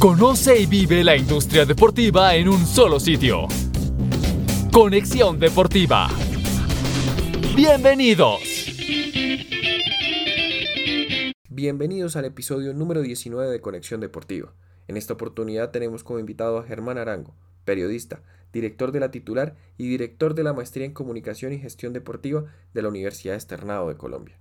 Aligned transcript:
Conoce 0.00 0.58
y 0.58 0.64
vive 0.64 1.04
la 1.04 1.14
industria 1.14 1.66
deportiva 1.66 2.34
en 2.34 2.48
un 2.48 2.64
solo 2.64 2.98
sitio. 2.98 3.48
Conexión 4.72 5.38
Deportiva. 5.38 6.08
Bienvenidos. 7.54 8.40
Bienvenidos 11.50 12.16
al 12.16 12.24
episodio 12.24 12.72
número 12.72 13.02
19 13.02 13.50
de 13.50 13.60
Conexión 13.60 14.00
Deportiva. 14.00 14.54
En 14.88 14.96
esta 14.96 15.12
oportunidad 15.12 15.70
tenemos 15.70 16.02
como 16.02 16.18
invitado 16.18 16.56
a 16.56 16.62
Germán 16.62 16.96
Arango, 16.96 17.34
periodista, 17.66 18.22
director 18.54 18.92
de 18.92 19.00
la 19.00 19.10
titular 19.10 19.54
y 19.76 19.86
director 19.86 20.34
de 20.34 20.44
la 20.44 20.54
maestría 20.54 20.86
en 20.86 20.94
comunicación 20.94 21.52
y 21.52 21.58
gestión 21.58 21.92
deportiva 21.92 22.46
de 22.72 22.80
la 22.80 22.88
Universidad 22.88 23.34
Externado 23.34 23.90
de 23.90 23.98
Colombia. 23.98 24.38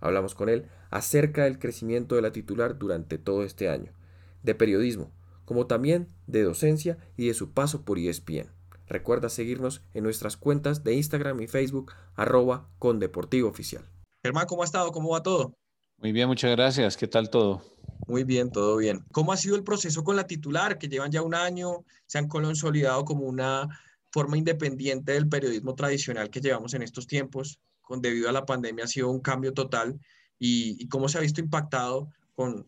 Hablamos 0.00 0.34
con 0.34 0.50
él 0.50 0.66
acerca 0.90 1.44
del 1.44 1.58
crecimiento 1.58 2.16
de 2.16 2.22
la 2.22 2.32
titular 2.32 2.78
durante 2.78 3.16
todo 3.16 3.44
este 3.44 3.70
año 3.70 3.94
de 4.42 4.54
periodismo, 4.54 5.12
como 5.44 5.66
también 5.66 6.08
de 6.26 6.42
docencia 6.42 6.98
y 7.16 7.26
de 7.26 7.34
su 7.34 7.52
paso 7.52 7.84
por 7.84 7.98
ESPN. 7.98 8.50
Recuerda 8.86 9.28
seguirnos 9.28 9.82
en 9.94 10.02
nuestras 10.02 10.36
cuentas 10.36 10.82
de 10.82 10.94
Instagram 10.94 11.40
y 11.40 11.46
Facebook, 11.46 11.92
arroba 12.16 12.68
con 12.80 12.98
Deportivo 12.98 13.48
Oficial. 13.48 13.84
Germán, 14.22 14.46
¿cómo 14.46 14.62
ha 14.62 14.64
estado? 14.64 14.90
¿Cómo 14.90 15.10
va 15.10 15.22
todo? 15.22 15.54
Muy 15.98 16.12
bien, 16.12 16.26
muchas 16.26 16.50
gracias. 16.50 16.96
¿Qué 16.96 17.06
tal 17.06 17.30
todo? 17.30 17.62
Muy 18.08 18.24
bien, 18.24 18.50
todo 18.50 18.76
bien. 18.78 19.04
¿Cómo 19.12 19.32
ha 19.32 19.36
sido 19.36 19.54
el 19.54 19.62
proceso 19.62 20.02
con 20.02 20.16
la 20.16 20.26
titular, 20.26 20.78
que 20.78 20.88
llevan 20.88 21.12
ya 21.12 21.22
un 21.22 21.34
año, 21.34 21.84
se 22.06 22.18
han 22.18 22.26
consolidado 22.26 23.04
como 23.04 23.26
una 23.26 23.68
forma 24.10 24.36
independiente 24.36 25.12
del 25.12 25.28
periodismo 25.28 25.74
tradicional 25.74 26.28
que 26.30 26.40
llevamos 26.40 26.74
en 26.74 26.82
estos 26.82 27.06
tiempos? 27.06 27.60
Con, 27.80 28.02
debido 28.02 28.28
a 28.28 28.32
la 28.32 28.44
pandemia 28.44 28.86
ha 28.86 28.88
sido 28.88 29.08
un 29.10 29.20
cambio 29.20 29.52
total 29.52 30.00
y, 30.38 30.82
y 30.82 30.88
cómo 30.88 31.08
se 31.08 31.18
ha 31.18 31.20
visto 31.20 31.40
impactado 31.40 32.08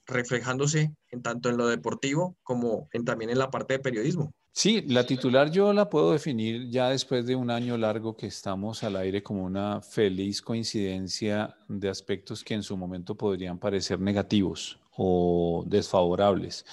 reflejándose 0.06 0.94
en 1.10 1.22
tanto 1.22 1.48
en 1.48 1.56
lo 1.56 1.66
deportivo 1.66 2.36
como 2.42 2.88
en, 2.92 3.04
también 3.04 3.30
en 3.30 3.38
la 3.38 3.50
parte 3.50 3.74
de 3.74 3.78
periodismo. 3.78 4.32
Sí, 4.54 4.82
la 4.86 5.06
titular 5.06 5.50
yo 5.50 5.72
la 5.72 5.88
puedo 5.88 6.12
definir 6.12 6.68
ya 6.68 6.90
después 6.90 7.26
de 7.26 7.34
un 7.34 7.50
año 7.50 7.78
largo 7.78 8.14
que 8.14 8.26
estamos 8.26 8.84
al 8.84 8.96
aire 8.96 9.22
como 9.22 9.44
una 9.44 9.80
feliz 9.80 10.42
coincidencia 10.42 11.56
de 11.68 11.88
aspectos 11.88 12.44
que 12.44 12.52
en 12.52 12.62
su 12.62 12.76
momento 12.76 13.16
podrían 13.16 13.58
parecer 13.58 13.98
negativos 13.98 14.78
o 14.94 15.64
desfavorables, 15.66 16.66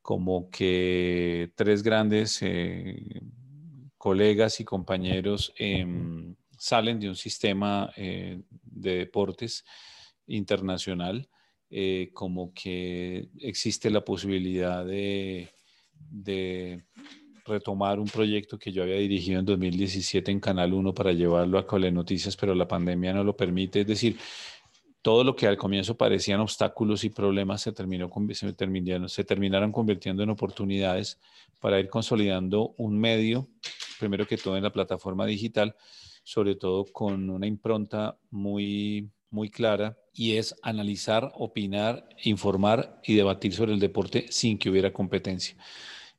como 0.00 0.48
que 0.48 1.52
tres 1.56 1.82
grandes 1.82 2.38
eh, 2.40 3.20
colegas 3.98 4.58
y 4.60 4.64
compañeros 4.64 5.52
em, 5.58 6.34
salen 6.56 6.98
de 6.98 7.10
un 7.10 7.16
sistema 7.16 7.92
eh, 7.98 8.40
de 8.62 8.96
deportes 8.96 9.62
internacional 10.26 11.28
eh, 11.72 12.10
como 12.12 12.52
que 12.52 13.28
existe 13.38 13.90
la 13.90 14.04
posibilidad 14.04 14.84
de, 14.84 15.48
retomar 17.46 17.98
un 17.98 18.06
proyecto 18.06 18.58
que 18.58 18.72
yo 18.72 18.82
había 18.82 18.96
dirigido 18.96 19.40
en 19.40 19.46
2017 19.46 20.30
en 20.30 20.40
Canal 20.40 20.72
1 20.72 20.94
para 20.94 21.12
llevarlo 21.12 21.58
a 21.58 21.66
Cole 21.66 21.90
Noticias, 21.90 22.36
pero 22.36 22.54
la 22.54 22.66
pandemia 22.66 23.12
no 23.12 23.24
lo 23.24 23.36
permite. 23.36 23.80
Es 23.80 23.86
decir, 23.86 24.18
todo 25.02 25.24
lo 25.24 25.34
que 25.34 25.46
al 25.46 25.56
comienzo 25.56 25.96
parecían 25.96 26.40
obstáculos 26.40 27.04
y 27.04 27.10
problemas 27.10 27.62
se, 27.62 27.72
terminó, 27.72 28.10
se, 28.32 28.52
terminaron, 28.52 29.08
se 29.08 29.24
terminaron 29.24 29.72
convirtiendo 29.72 30.22
en 30.22 30.30
oportunidades 30.30 31.18
para 31.60 31.78
ir 31.78 31.88
consolidando 31.88 32.74
un 32.78 32.98
medio, 32.98 33.48
primero 33.98 34.26
que 34.26 34.36
todo 34.36 34.56
en 34.56 34.64
la 34.64 34.72
plataforma 34.72 35.24
digital, 35.24 35.74
sobre 36.24 36.56
todo 36.56 36.84
con 36.84 37.30
una 37.30 37.46
impronta 37.46 38.18
muy 38.30 39.10
muy 39.30 39.50
clara 39.50 39.96
y 40.12 40.36
es 40.36 40.54
analizar, 40.62 41.30
opinar, 41.34 42.08
informar 42.24 43.00
y 43.04 43.14
debatir 43.14 43.52
sobre 43.52 43.72
el 43.72 43.80
deporte 43.80 44.26
sin 44.30 44.58
que 44.58 44.70
hubiera 44.70 44.92
competencia. 44.92 45.56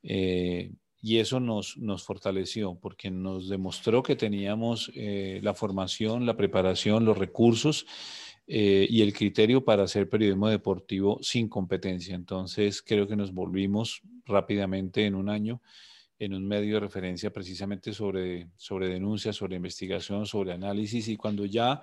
Eh, 0.03 0.71
y 1.01 1.17
eso 1.17 1.39
nos, 1.39 1.77
nos 1.77 2.03
fortaleció 2.03 2.75
porque 2.75 3.09
nos 3.09 3.49
demostró 3.49 4.03
que 4.03 4.15
teníamos 4.15 4.91
eh, 4.95 5.39
la 5.43 5.53
formación, 5.53 6.25
la 6.25 6.37
preparación, 6.37 7.05
los 7.05 7.17
recursos 7.17 7.87
eh, 8.47 8.87
y 8.89 9.01
el 9.01 9.13
criterio 9.13 9.65
para 9.65 9.83
hacer 9.83 10.09
periodismo 10.09 10.49
deportivo 10.49 11.19
sin 11.21 11.49
competencia. 11.49 12.15
Entonces 12.15 12.81
creo 12.81 13.07
que 13.07 13.15
nos 13.15 13.33
volvimos 13.33 14.01
rápidamente 14.25 15.05
en 15.05 15.15
un 15.15 15.29
año 15.29 15.61
en 16.21 16.35
un 16.35 16.47
medio 16.47 16.75
de 16.75 16.81
referencia 16.81 17.33
precisamente 17.33 17.93
sobre, 17.93 18.47
sobre 18.55 18.87
denuncias, 18.87 19.35
sobre 19.35 19.55
investigación, 19.55 20.27
sobre 20.27 20.53
análisis 20.53 21.07
y 21.07 21.17
cuando 21.17 21.45
ya 21.45 21.81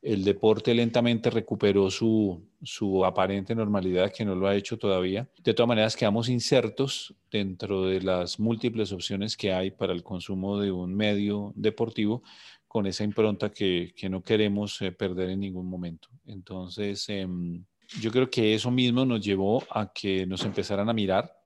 el 0.00 0.22
deporte 0.22 0.72
lentamente 0.72 1.28
recuperó 1.28 1.90
su, 1.90 2.40
su, 2.62 3.04
aparente 3.04 3.52
normalidad, 3.52 4.12
que 4.12 4.24
no 4.24 4.36
lo 4.36 4.46
ha 4.46 4.54
hecho 4.54 4.78
todavía. 4.78 5.28
De 5.42 5.54
todas 5.54 5.66
maneras, 5.66 5.96
quedamos 5.96 6.28
insertos 6.28 7.16
dentro 7.32 7.84
de 7.84 8.00
las 8.00 8.38
múltiples 8.38 8.92
opciones 8.92 9.36
que 9.36 9.52
hay 9.52 9.72
para 9.72 9.92
el 9.92 10.04
consumo 10.04 10.60
de 10.60 10.70
un 10.70 10.94
medio 10.94 11.52
deportivo 11.56 12.22
con 12.68 12.86
esa 12.86 13.02
impronta 13.02 13.50
que, 13.50 13.92
que 13.96 14.08
no 14.08 14.22
queremos 14.22 14.80
eh, 14.82 14.92
perder 14.92 15.30
en 15.30 15.40
ningún 15.40 15.66
momento. 15.68 16.08
Entonces, 16.26 17.08
em, 17.08 17.64
yo 18.00 18.12
creo 18.12 18.30
que 18.30 18.54
eso 18.54 18.70
mismo 18.70 19.04
nos 19.04 19.20
llevó 19.20 19.64
a 19.68 19.92
que 19.92 20.24
nos 20.26 20.44
empezaran 20.44 20.88
a 20.88 20.92
mirar 20.92 21.39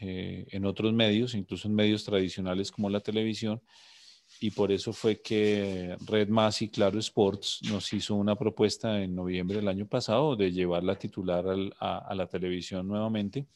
eh, 0.00 0.46
en 0.50 0.64
otros 0.64 0.92
medios, 0.92 1.34
incluso 1.34 1.68
en 1.68 1.74
medios 1.74 2.04
tradicionales 2.04 2.70
como 2.70 2.90
la 2.90 3.00
televisión, 3.00 3.60
y 4.40 4.50
por 4.50 4.72
eso 4.72 4.92
fue 4.92 5.20
que 5.20 5.96
Red 6.06 6.28
Más 6.28 6.62
y 6.62 6.68
Claro 6.68 6.98
Sports 6.98 7.60
nos 7.70 7.92
hizo 7.92 8.14
una 8.14 8.36
propuesta 8.36 9.02
en 9.02 9.14
noviembre 9.14 9.56
del 9.56 9.68
año 9.68 9.86
pasado 9.86 10.36
de 10.36 10.52
llevar 10.52 10.82
la 10.82 10.96
titular 10.96 11.44
a, 11.78 12.14
la 12.14 12.26
televisión 12.26 12.88
nuevamente, 12.88 13.46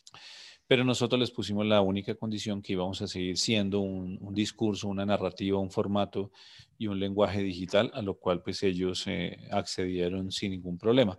pero 0.67 0.85
nosotros 0.85 1.19
les 1.19 1.31
pusimos 1.31 1.65
la 1.67 1.81
única 1.81 2.15
condición 2.15 2.61
que 2.61 2.75
íbamos 2.75 3.01
a 3.03 3.07
seguir 3.07 3.39
siendo 3.39 3.81
un, 3.81 4.35
discurso, 4.35 4.89
una 4.89 5.07
narrativa, 5.07 5.59
un 5.59 5.71
formato 5.71 6.31
y 6.77 6.89
un 6.89 6.99
lenguaje 6.99 7.43
digital, 7.43 7.91
a 7.95 8.03
lo 8.03 8.19
cual 8.19 8.43
pues 8.43 8.63
ellos 8.63 9.07
eh, 9.07 9.39
accedieron 9.51 10.31
sin 10.31 10.53
ningún 10.53 10.77
problema. 10.77 11.19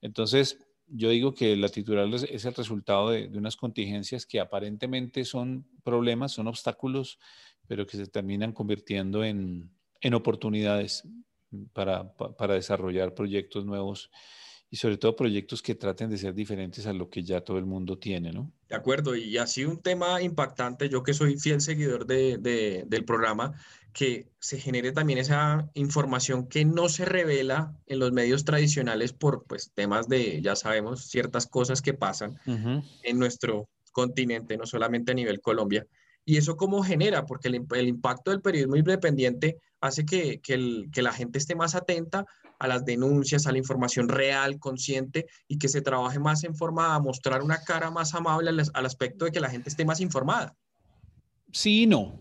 Entonces, 0.00 0.58
yo 0.88 1.08
digo 1.10 1.34
que 1.34 1.56
la 1.56 1.68
titular 1.68 2.08
es 2.12 2.44
el 2.44 2.54
resultado 2.54 3.10
de, 3.10 3.28
de, 3.28 3.38
unas 3.38 3.56
contingencias 3.56 4.26
que 4.26 4.40
aparentemente 4.40 5.24
son 5.24 5.66
problemas, 5.82 6.32
son 6.32 6.48
obstáculos 6.48 7.18
pero 7.66 7.86
que 7.86 7.96
se 7.96 8.06
terminan 8.06 8.52
convirtiendo 8.52 9.24
en, 9.24 9.70
en 10.00 10.14
oportunidades 10.14 11.08
para, 11.72 12.12
para, 12.14 12.54
desarrollar 12.54 13.14
proyectos 13.14 13.64
nuevos 13.64 14.10
y 14.72 14.76
sobre 14.78 14.96
todo 14.96 15.14
proyectos 15.14 15.60
que 15.60 15.74
traten 15.74 16.08
de 16.08 16.16
ser 16.16 16.32
diferentes 16.32 16.86
a 16.86 16.94
lo 16.94 17.10
que 17.10 17.22
ya 17.22 17.42
todo 17.42 17.58
el 17.58 17.66
mundo 17.66 17.98
tiene, 17.98 18.32
¿no? 18.32 18.50
De 18.70 18.74
acuerdo, 18.74 19.14
y 19.14 19.36
así 19.36 19.66
un 19.66 19.82
tema 19.82 20.22
impactante, 20.22 20.88
yo 20.88 21.02
que 21.02 21.12
soy 21.12 21.38
fiel 21.38 21.60
seguidor 21.60 22.06
de, 22.06 22.38
de, 22.38 22.84
del 22.86 23.04
programa, 23.04 23.52
que 23.92 24.30
se 24.38 24.58
genere 24.58 24.92
también 24.92 25.18
esa 25.18 25.68
información 25.74 26.48
que 26.48 26.64
no 26.64 26.88
se 26.88 27.04
revela 27.04 27.76
en 27.86 27.98
los 27.98 28.12
medios 28.12 28.46
tradicionales 28.46 29.12
por 29.12 29.44
pues, 29.44 29.72
temas 29.74 30.08
de, 30.08 30.40
ya 30.40 30.56
sabemos, 30.56 31.04
ciertas 31.04 31.46
cosas 31.46 31.82
que 31.82 31.92
pasan 31.92 32.38
en 32.46 33.18
nuestro 33.18 33.68
continente, 33.92 34.56
no 34.56 34.64
solamente 34.64 35.12
a 35.12 35.14
nivel 35.14 35.42
Colombia. 35.42 35.86
¿Y 36.24 36.36
eso 36.38 36.56
cómo 36.56 36.82
genera? 36.82 37.26
Porque 37.26 37.48
el, 37.48 37.88
impacto 37.88 38.30
del 38.30 38.40
periodismo 38.40 38.76
independiente 38.76 39.58
hace 39.80 40.06
que, 40.06 40.40
que, 40.40 41.02
la 41.02 41.12
gente 41.12 41.38
esté 41.38 41.56
más 41.56 41.74
atenta 41.74 42.24
a 42.62 42.68
las 42.68 42.84
denuncias, 42.84 43.48
a 43.48 43.52
la 43.52 43.58
información 43.58 44.08
real, 44.08 44.60
consciente, 44.60 45.26
y 45.48 45.58
que 45.58 45.68
se 45.68 45.82
trabaje 45.82 46.20
más 46.20 46.44
en 46.44 46.54
forma 46.54 46.94
a 46.94 47.00
mostrar 47.00 47.42
una 47.42 47.64
cara 47.64 47.90
más 47.90 48.14
amable 48.14 48.50
al, 48.50 48.86
aspecto 48.86 49.24
de 49.24 49.32
que 49.32 49.40
la 49.40 49.50
gente 49.50 49.68
esté 49.68 49.84
más 49.84 50.00
informada. 50.00 50.54
Sí, 51.50 51.88
no. 51.88 52.16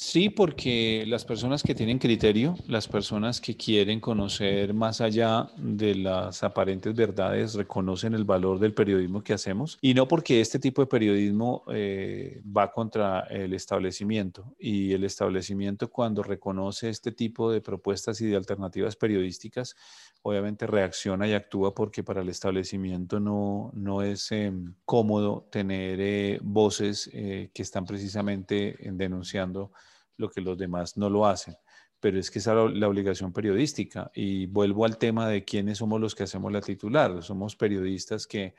Sí, 0.00 0.30
porque 0.30 1.04
las 1.08 1.24
personas 1.24 1.64
que 1.64 1.74
tienen 1.74 1.98
criterio, 1.98 2.54
las 2.68 2.86
personas 2.86 3.40
que 3.40 3.56
quieren 3.56 3.98
conocer 3.98 4.72
más 4.72 5.00
allá 5.00 5.50
de 5.56 5.96
las 5.96 6.44
aparentes 6.44 6.94
verdades, 6.94 7.54
reconocen 7.54 8.14
el 8.14 8.22
valor 8.22 8.60
del 8.60 8.74
periodismo 8.74 9.24
que 9.24 9.32
hacemos. 9.32 9.76
Y 9.80 9.94
no 9.94 10.06
porque 10.06 10.40
este 10.40 10.60
tipo 10.60 10.82
de 10.82 10.86
periodismo 10.86 11.64
eh, 11.72 12.40
va 12.44 12.70
contra 12.70 13.22
el 13.22 13.52
establecimiento. 13.54 14.54
Y 14.56 14.92
el 14.92 15.02
establecimiento 15.02 15.90
cuando 15.90 16.22
reconoce 16.22 16.90
este 16.90 17.10
tipo 17.10 17.50
de 17.50 17.60
propuestas 17.60 18.20
y 18.20 18.26
de 18.26 18.36
alternativas 18.36 18.94
periodísticas, 18.94 19.74
obviamente 20.22 20.68
reacciona 20.68 21.26
y 21.26 21.32
actúa 21.32 21.74
porque 21.74 22.04
para 22.04 22.22
el 22.22 22.28
establecimiento 22.28 23.18
no, 23.18 23.72
no 23.74 24.02
es 24.02 24.30
em, 24.30 24.74
cómodo 24.84 25.48
tener 25.50 25.98
eh, 26.00 26.38
voces 26.40 27.10
eh, 27.12 27.50
que 27.52 27.62
están 27.62 27.84
precisamente 27.84 28.76
denunciando 28.92 29.72
lo 30.18 30.28
que 30.28 30.42
los 30.42 30.58
demás 30.58 30.96
no 30.96 31.08
lo 31.08 31.26
hacen. 31.26 31.54
Pero 32.00 32.18
es 32.18 32.30
que 32.30 32.38
esa 32.38 32.52
es 32.66 32.74
la 32.74 32.88
obligación 32.88 33.32
periodística. 33.32 34.10
Y 34.14 34.46
vuelvo 34.46 34.84
al 34.84 34.98
tema 34.98 35.28
de 35.28 35.44
quiénes 35.44 35.78
somos 35.78 36.00
los 36.00 36.14
que 36.14 36.24
hacemos 36.24 36.52
la 36.52 36.60
titular. 36.60 37.22
Somos 37.22 37.56
periodistas 37.56 38.26
que 38.26 38.54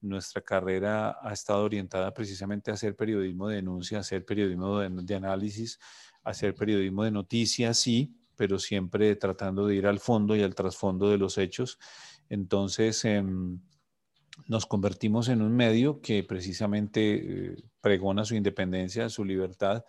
nuestra 0.00 0.42
carrera 0.42 1.16
ha 1.22 1.32
estado 1.32 1.64
orientada 1.64 2.12
precisamente 2.12 2.70
a 2.70 2.74
hacer 2.74 2.94
periodismo 2.94 3.48
de 3.48 3.56
denuncia, 3.56 3.98
a 3.98 4.00
hacer 4.00 4.24
periodismo 4.24 4.80
de, 4.80 5.14
análisis, 5.14 5.78
a 6.22 6.30
hacer 6.30 6.54
periodismo 6.54 7.04
de 7.04 7.10
noticias, 7.10 7.78
sí, 7.78 8.14
pero 8.36 8.58
siempre 8.58 9.16
tratando 9.16 9.66
de 9.66 9.76
ir 9.76 9.86
al 9.86 10.00
fondo 10.00 10.36
y 10.36 10.42
al 10.42 10.54
trasfondo 10.54 11.08
de 11.08 11.18
los 11.18 11.38
hechos. 11.38 11.78
Entonces, 12.28 13.04
em, 13.04 13.60
nos 14.46 14.66
convertimos 14.66 15.28
en 15.28 15.42
un 15.42 15.54
medio 15.54 16.00
que 16.00 16.24
precisamente 16.24 17.52
eh, 17.52 17.56
pregona 17.80 18.24
su 18.24 18.34
independencia, 18.34 19.08
su 19.08 19.24
libertad. 19.24 19.84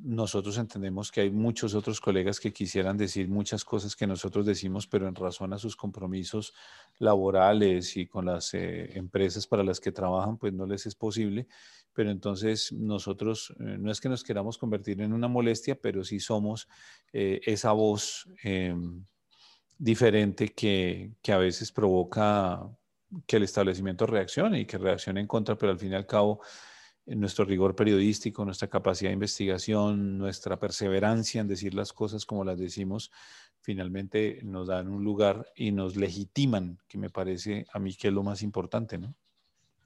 Nosotros 0.00 0.56
entendemos 0.58 1.10
que 1.10 1.22
hay 1.22 1.30
muchos 1.30 1.74
otros 1.74 2.00
colegas 2.00 2.38
que 2.38 2.52
quisieran 2.52 2.96
decir 2.96 3.28
muchas 3.28 3.64
cosas 3.64 3.96
que 3.96 4.06
nosotros 4.06 4.46
decimos, 4.46 4.86
pero 4.86 5.08
en 5.08 5.14
razón 5.14 5.52
a 5.52 5.58
sus 5.58 5.74
compromisos 5.74 6.54
laborales 6.98 7.96
y 7.96 8.06
con 8.06 8.26
las 8.26 8.54
eh, 8.54 8.96
empresas 8.96 9.46
para 9.46 9.64
las 9.64 9.80
que 9.80 9.90
trabajan, 9.90 10.38
pues 10.38 10.52
no 10.52 10.66
les 10.66 10.86
es 10.86 10.94
posible. 10.94 11.48
Pero 11.92 12.10
entonces 12.10 12.72
nosotros 12.72 13.52
eh, 13.58 13.76
no 13.78 13.90
es 13.90 14.00
que 14.00 14.08
nos 14.08 14.22
queramos 14.22 14.56
convertir 14.56 15.00
en 15.00 15.12
una 15.12 15.26
molestia, 15.26 15.74
pero 15.74 16.04
sí 16.04 16.20
somos 16.20 16.68
esa 17.12 17.72
voz 17.72 18.28
em, 18.42 19.04
diferente 19.78 20.48
que, 20.48 21.12
que 21.22 21.32
a 21.32 21.38
veces 21.38 21.72
provoca 21.72 22.68
que 23.26 23.36
el 23.36 23.44
establecimiento 23.44 24.06
reaccione 24.06 24.60
y 24.60 24.66
que 24.66 24.78
reaccione 24.78 25.20
en 25.20 25.26
contra, 25.26 25.56
pero 25.56 25.72
al 25.72 25.78
fin 25.78 25.92
y 25.92 25.94
al 25.94 26.06
cabo 26.06 26.40
nuestro 27.16 27.44
rigor 27.44 27.74
periodístico, 27.74 28.44
nuestra 28.44 28.68
capacidad 28.68 29.10
de 29.10 29.14
investigación, 29.14 30.18
nuestra 30.18 30.58
perseverancia 30.58 31.40
en 31.40 31.48
decir 31.48 31.74
las 31.74 31.92
cosas 31.92 32.26
como 32.26 32.44
las 32.44 32.58
decimos, 32.58 33.10
finalmente 33.60 34.40
nos 34.44 34.68
dan 34.68 34.88
un 34.88 35.04
lugar 35.04 35.50
y 35.56 35.72
nos 35.72 35.96
legitiman, 35.96 36.78
que 36.88 36.98
me 36.98 37.10
parece 37.10 37.66
a 37.72 37.78
mí 37.78 37.94
que 37.94 38.08
es 38.08 38.14
lo 38.14 38.22
más 38.22 38.42
importante, 38.42 38.98
¿no? 38.98 39.14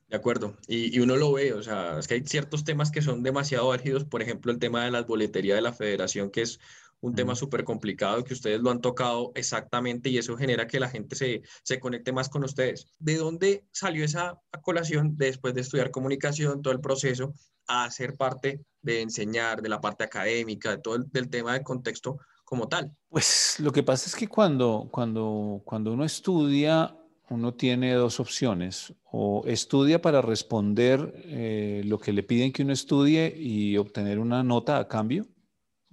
De 0.08 0.16
acuerdo, 0.16 0.58
y, 0.68 0.94
y, 0.94 1.00
uno 1.00 1.16
lo 1.16 1.32
ve, 1.32 1.54
o 1.54 1.62
sea, 1.62 1.98
es 1.98 2.06
que 2.06 2.14
hay 2.14 2.22
ciertos 2.26 2.64
temas 2.64 2.90
que 2.90 3.00
son 3.00 3.22
demasiado 3.22 3.72
álgidos, 3.72 4.04
por 4.04 4.20
ejemplo, 4.20 4.52
el 4.52 4.58
tema 4.58 4.84
de 4.84 4.90
las 4.90 5.06
boleterías 5.06 5.56
de 5.56 5.62
la 5.62 5.72
federación, 5.72 6.30
que 6.30 6.42
es 6.42 6.60
un 7.02 7.14
tema 7.14 7.34
súper 7.34 7.64
complicado 7.64 8.24
que 8.24 8.32
ustedes 8.32 8.60
lo 8.60 8.70
han 8.70 8.80
tocado 8.80 9.32
exactamente 9.34 10.08
y 10.08 10.18
eso 10.18 10.36
genera 10.36 10.66
que 10.66 10.80
la 10.80 10.88
gente 10.88 11.16
se, 11.16 11.42
se 11.64 11.78
conecte 11.78 12.12
más 12.12 12.28
con 12.28 12.44
ustedes. 12.44 12.86
¿De 12.98 13.16
dónde 13.16 13.64
salió 13.72 14.04
esa 14.04 14.40
colación 14.62 15.16
después 15.16 15.52
de 15.52 15.60
estudiar 15.60 15.90
comunicación, 15.90 16.62
todo 16.62 16.72
el 16.72 16.80
proceso, 16.80 17.34
a 17.66 17.90
ser 17.90 18.16
parte 18.16 18.64
de 18.80 19.02
enseñar, 19.02 19.62
de 19.62 19.68
la 19.68 19.80
parte 19.80 20.04
académica, 20.04 20.70
de 20.70 20.78
todo 20.78 20.96
el 20.96 21.10
del 21.10 21.28
tema 21.28 21.54
del 21.54 21.64
contexto 21.64 22.18
como 22.44 22.68
tal? 22.68 22.92
Pues 23.08 23.56
lo 23.58 23.72
que 23.72 23.82
pasa 23.82 24.08
es 24.08 24.14
que 24.14 24.28
cuando, 24.28 24.88
cuando, 24.92 25.60
cuando 25.64 25.92
uno 25.92 26.04
estudia, 26.04 26.96
uno 27.30 27.54
tiene 27.54 27.94
dos 27.94 28.20
opciones. 28.20 28.94
O 29.10 29.42
estudia 29.46 30.00
para 30.00 30.22
responder 30.22 31.14
eh, 31.24 31.82
lo 31.84 31.98
que 31.98 32.12
le 32.12 32.22
piden 32.22 32.52
que 32.52 32.62
uno 32.62 32.72
estudie 32.72 33.34
y 33.36 33.76
obtener 33.76 34.18
una 34.18 34.44
nota 34.44 34.78
a 34.78 34.86
cambio, 34.86 35.26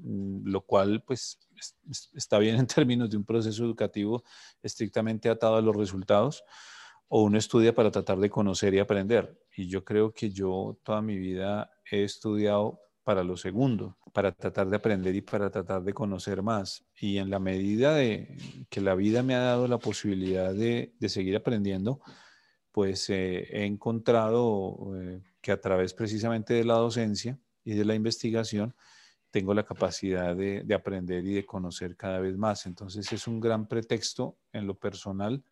lo 0.04 0.62
cual 0.62 1.04
pues 1.06 1.40
está 2.14 2.40
bien 2.40 2.56
en 2.58 2.68
términos 2.68 3.10
de 3.10 3.18
un 3.18 3.26
proceso 3.26 3.64
educativo 3.64 4.24
estrictamente 4.62 5.30
atado 5.30 5.56
a 5.56 5.62
los 5.62 5.76
resultados, 5.76 6.44
o 7.08 7.24
uno 7.24 7.38
estudia 7.38 7.74
para 7.74 7.92
tratar 7.92 8.20
de 8.20 8.30
conocer 8.30 8.74
y 8.74 8.80
aprender. 8.80 9.40
Y 9.56 9.68
yo 9.68 9.84
creo 9.84 10.14
que 10.14 10.30
yo 10.30 10.80
toda 10.84 11.02
mi 11.02 11.18
vida 11.18 11.72
he 11.92 12.04
estudiado 12.04 12.80
para 13.04 13.24
lo 13.24 13.36
segundo, 13.36 13.98
para 14.14 14.32
tratar 14.32 14.70
de 14.70 14.76
aprender 14.76 15.16
y 15.16 15.22
para 15.22 15.50
tratar 15.50 15.82
de 15.82 15.94
conocer 15.94 16.44
más. 16.44 16.86
Y 17.00 17.18
en 17.18 17.32
la 17.32 17.40
medida 17.40 17.96
de 17.96 18.38
que 18.70 18.82
la 18.82 18.94
vida 18.94 19.24
me 19.24 19.34
ha 19.34 19.40
dado 19.40 19.68
la 19.68 19.80
posibilidad 19.80 20.54
de, 20.54 20.94
seguir 21.08 21.36
aprendiendo, 21.36 22.02
pues 22.72 23.10
eh, 23.10 23.48
he 23.50 23.66
encontrado 23.66 24.92
eh, 24.96 25.24
que 25.42 25.52
a 25.52 25.60
través 25.60 25.96
precisamente 25.96 26.54
de 26.54 26.66
la 26.66 26.76
docencia 26.76 27.40
y 27.64 27.74
de 27.74 27.86
la 27.86 27.96
investigación, 27.96 28.76
tengo 29.32 29.54
la 29.54 29.64
capacidad 29.64 30.36
de, 30.36 30.66
aprender 30.74 31.26
y 31.26 31.34
de 31.36 31.46
conocer 31.46 31.96
cada 31.96 32.20
vez 32.20 32.38
más. 32.38 32.66
Entonces 32.66 33.12
es 33.12 33.28
un 33.28 33.40
gran 33.40 33.68
pretexto 33.68 34.38
en 34.52 34.68
lo 34.68 34.76
personal 34.76 35.44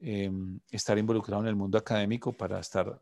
em, 0.00 0.58
estar 0.70 0.98
involucrado 0.98 1.42
en 1.42 1.48
el 1.48 1.56
mundo 1.56 1.78
académico 1.78 2.32
para 2.32 2.58
estar 2.58 2.98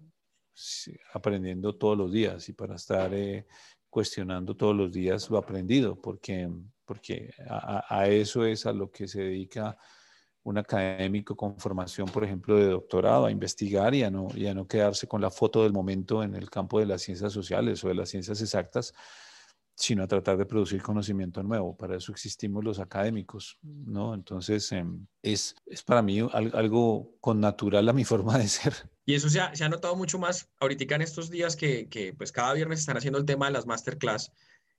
aprendiendo 1.13 1.75
todos 1.77 1.97
los 1.97 2.13
días 2.13 2.49
y 2.49 2.53
para 2.53 2.75
estar 2.75 3.13
eh, 3.15 3.47
cuestionando 3.89 4.55
todos 4.57 4.77
los 4.77 4.93
días 4.93 5.29
lo 5.31 5.39
aprendido, 5.39 6.01
porque, 6.01 6.49
porque 6.85 7.33
a, 7.49 8.07
eso 8.09 8.45
es 8.45 8.67
a 8.67 8.73
lo 8.73 8.91
que 8.91 9.09
se 9.09 9.23
dedica 9.23 9.77
un 10.43 10.59
académico 10.59 11.37
con 11.37 11.59
formación, 11.59 12.09
por 12.09 12.25
ejemplo, 12.25 12.57
de 12.57 12.67
doctorado, 12.67 13.27
a 13.27 13.31
investigar 13.31 13.95
y 13.95 14.03
a, 14.05 14.11
no, 14.11 14.29
y 14.35 14.47
a 14.47 14.55
no 14.55 14.67
quedarse 14.67 15.07
con 15.07 15.21
la 15.21 15.31
foto 15.31 15.65
del 15.65 15.73
momento 15.73 16.23
en 16.23 16.35
el 16.35 16.49
campo 16.49 16.79
de 16.79 16.87
las 16.87 17.03
ciencias 17.03 17.33
sociales 17.33 17.85
o 17.85 17.89
de 17.89 17.95
las 17.95 18.09
ciencias 18.09 18.41
exactas, 18.41 18.95
sino 19.81 20.03
a 20.03 20.07
tratar 20.07 20.37
de 20.37 20.45
producir 20.45 20.83
conocimiento 20.83 21.43
nuevo. 21.43 21.75
Para 21.75 21.97
eso 21.97 22.13
existimos 22.13 22.63
los 22.63 22.79
académicos, 22.79 23.59
¿no? 23.63 24.13
Entonces, 24.13 24.71
em, 24.73 25.07
es, 25.23 25.55
es, 25.65 25.83
para 25.83 26.03
mí 26.03 26.21
algo 26.21 27.17
con 27.19 27.41
natural 27.41 27.89
a 27.89 27.95
mi 27.95 28.05
forma 28.13 28.37
de 28.37 28.47
ser. 28.47 28.75
Y 29.07 29.15
eso 29.15 29.31
se 29.31 29.41
ha, 29.41 29.55
se 29.55 29.65
ha 29.65 29.71
notado 29.71 29.97
mucho 29.97 30.19
más 30.19 30.51
ahorita 30.61 30.95
en 30.95 31.01
estos 31.01 31.31
días 31.31 31.57
que, 31.57 31.89
que, 31.89 32.13
pues 32.13 32.31
cada 32.31 32.53
viernes 32.53 32.81
están 32.81 32.99
haciendo 32.99 33.19
el 33.19 33.25
tema 33.25 33.47
de 33.47 33.53
las 33.53 33.67
masterclass 33.67 34.33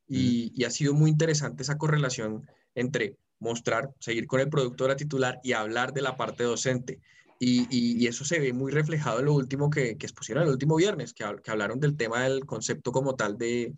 y, 0.08 0.54
y 0.56 0.66
ha 0.66 0.70
sido 0.70 0.94
muy 0.94 1.10
interesante 1.10 1.64
esa 1.64 1.80
correlación 1.80 2.48
entre 2.76 3.18
mostrar, 3.40 3.90
seguir 4.00 4.28
con 4.28 4.40
el 4.40 4.50
producto 4.50 4.84
de 4.84 4.90
la 4.90 4.96
titular 4.96 5.40
y 5.44 5.54
hablar 5.54 5.94
de 5.94 6.04
la 6.04 6.16
parte 6.16 6.44
docente. 6.44 7.00
Y, 7.40 7.66
y, 7.72 8.06
eso 8.06 8.24
se 8.24 8.40
ve 8.40 8.54
muy 8.54 8.72
reflejado 8.72 9.18
en 9.18 9.26
lo 9.26 9.34
último 9.34 9.72
que, 9.72 9.98
que 9.98 10.06
expusieron 10.06 10.44
el 10.44 10.52
último 10.52 10.76
viernes, 10.76 11.12
que, 11.12 11.26
que, 11.44 11.50
hablaron 11.50 11.80
del 11.80 11.98
tema 11.98 12.22
del 12.22 12.46
concepto 12.46 12.92
como 12.92 13.16
tal 13.16 13.36
de, 13.36 13.74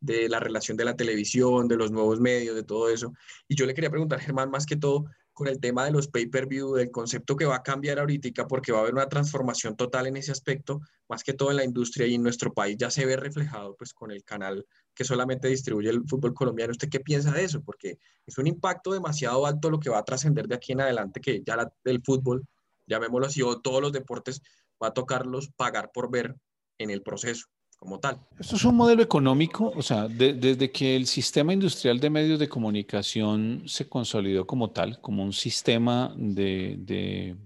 de 0.00 0.28
la 0.28 0.40
relación 0.40 0.76
de 0.76 0.84
la 0.84 0.96
televisión, 0.96 1.68
de 1.68 1.76
los 1.76 1.90
nuevos 1.90 2.20
medios, 2.20 2.54
de 2.54 2.62
todo 2.62 2.88
eso. 2.88 3.12
Y 3.48 3.56
yo 3.56 3.66
le 3.66 3.74
quería 3.74 3.90
preguntar, 3.90 4.20
Germán, 4.20 4.50
más 4.50 4.66
que 4.66 4.76
todo 4.76 5.06
con 5.32 5.48
el 5.48 5.60
tema 5.60 5.84
de 5.84 5.90
los 5.90 6.08
pay-per-view, 6.08 6.76
del 6.76 6.90
concepto 6.90 7.36
que 7.36 7.44
va 7.44 7.56
a 7.56 7.62
cambiar 7.62 7.98
ahorita, 7.98 8.46
porque 8.46 8.72
va 8.72 8.78
a 8.78 8.80
haber 8.80 8.94
una 8.94 9.06
transformación 9.06 9.76
total 9.76 10.06
en 10.06 10.16
ese 10.16 10.32
aspecto, 10.32 10.80
más 11.10 11.22
que 11.22 11.34
todo 11.34 11.50
en 11.50 11.56
la 11.56 11.64
industria 11.64 12.06
y 12.06 12.14
en 12.14 12.22
nuestro 12.22 12.54
país 12.54 12.78
ya 12.78 12.90
se 12.90 13.04
ve 13.04 13.16
reflejado 13.16 13.76
pues 13.76 13.92
con 13.92 14.10
el 14.10 14.24
canal 14.24 14.66
que 14.94 15.04
solamente 15.04 15.48
distribuye 15.48 15.90
el 15.90 16.08
fútbol 16.08 16.32
colombiano. 16.32 16.70
¿Usted 16.70 16.88
qué 16.88 17.00
piensa 17.00 17.32
de 17.32 17.44
eso? 17.44 17.60
Porque 17.62 17.98
es 18.24 18.38
un 18.38 18.46
impacto 18.46 18.92
demasiado 18.92 19.44
alto 19.44 19.68
lo 19.68 19.78
que 19.78 19.90
va 19.90 19.98
a 19.98 20.04
trascender 20.04 20.48
de 20.48 20.54
aquí 20.54 20.72
en 20.72 20.80
adelante, 20.80 21.20
que 21.20 21.42
ya 21.44 21.70
el 21.84 22.02
fútbol, 22.02 22.46
llamémoslo 22.86 23.26
así, 23.26 23.42
o 23.42 23.60
todos 23.60 23.82
los 23.82 23.92
deportes, 23.92 24.40
va 24.82 24.88
a 24.88 24.94
tocarlos 24.94 25.50
pagar 25.54 25.90
por 25.92 26.10
ver 26.10 26.34
en 26.78 26.88
el 26.88 27.02
proceso 27.02 27.46
como 27.78 28.00
tal. 28.00 28.18
Esto 28.38 28.56
es 28.56 28.64
un 28.64 28.76
modelo 28.76 29.02
económico, 29.02 29.72
o 29.74 29.82
sea, 29.82 30.08
desde 30.08 30.70
que 30.70 30.96
el 30.96 31.06
sistema 31.06 31.52
industrial 31.52 32.00
de 32.00 32.10
medios 32.10 32.38
de 32.38 32.48
comunicación 32.48 33.62
se 33.66 33.88
consolidó 33.88 34.46
como 34.46 34.70
tal, 34.70 35.00
como 35.00 35.22
un 35.22 35.32
sistema 35.32 36.14
de, 36.16 37.36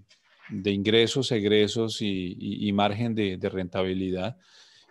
de, 0.49 0.71
ingresos, 0.71 1.31
egresos 1.31 2.01
y, 2.01 2.71
margen 2.73 3.13
de, 3.13 3.37
rentabilidad, 3.51 4.37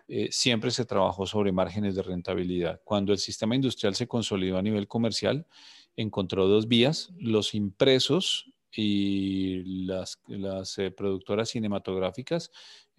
eh, 0.09 0.29
siempre 0.31 0.71
se 0.71 0.85
trabajó 0.85 1.27
sobre 1.27 1.53
márgenes 1.53 1.95
de 1.95 2.03
rentabilidad. 2.03 2.81
Cuando 2.85 3.13
el 3.13 3.19
sistema 3.19 3.55
industrial 3.55 3.95
se 3.95 4.09
consolidó 4.09 4.59
a 4.59 4.63
nivel 4.63 4.89
comercial, 4.89 5.47
encontró 5.97 6.49
dos 6.49 6.69
vías, 6.69 7.13
los 7.19 7.55
impresos 7.55 8.53
y 8.73 9.85
las, 9.87 10.21
las 10.29 10.79
eh, 10.79 10.91
productoras 10.91 11.51
cinematográficas 11.51 12.51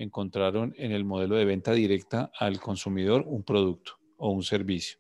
encontraron 0.02 0.74
en 0.78 0.92
el 0.92 1.06
modelo 1.06 1.36
de 1.36 1.46
venta 1.46 1.74
directa 1.74 2.32
al 2.38 2.60
consumidor 2.60 3.24
un 3.28 3.44
producto 3.44 4.00
o 4.18 4.30
un 4.32 4.44
servicio. 4.44 4.98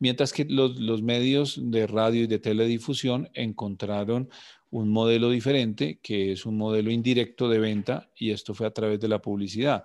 Mientras 0.00 0.32
que 0.32 0.44
los, 0.44 1.02
medios 1.02 1.58
de 1.62 1.86
radio 1.86 2.24
y 2.24 2.26
de 2.26 2.38
teledifusión 2.38 3.30
encontraron 3.32 4.28
un 4.70 4.90
modelo 4.90 5.30
diferente, 5.30 6.00
que 6.02 6.32
es 6.32 6.46
un 6.46 6.58
modelo 6.58 6.90
indirecto 6.90 7.48
de 7.48 7.58
venta, 7.58 8.10
y 8.16 8.30
esto 8.30 8.54
fue 8.54 8.66
a 8.66 8.72
través 8.72 8.98
de 9.00 9.08
la 9.08 9.22
publicidad. 9.22 9.84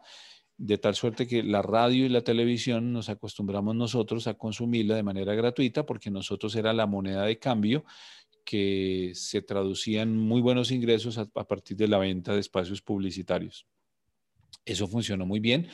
De 0.58 0.78
tal 0.78 0.96
suerte 0.96 1.26
que 1.26 1.42
la 1.44 1.62
radio 1.62 2.06
y 2.06 2.10
la 2.10 2.22
televisión 2.22 2.92
nos 2.92 3.08
acostumbramos 3.08 3.76
nosotros 3.76 4.28
a 4.28 4.34
consumirla 4.34 4.96
de 4.96 5.04
manera 5.04 5.36
gratuita 5.36 5.86
porque 5.86 6.12
nosotros 6.12 6.54
era 6.56 6.74
la 6.74 6.86
moneda 6.86 7.24
de 7.24 7.40
cambio 7.40 7.86
que 8.44 9.12
se 9.14 9.42
traducían 9.42 10.18
muy 10.18 10.42
buenos 10.42 10.72
ingresos 10.72 11.18
a, 11.18 11.28
partir 11.28 11.78
de 11.78 11.88
la 11.88 12.00
venta 12.00 12.34
de 12.34 12.40
espacios 12.40 12.82
publicitarios. 12.82 13.68
Eso 14.70 14.88
funcionó 14.88 15.26
muy 15.26 15.40
bien 15.40 15.68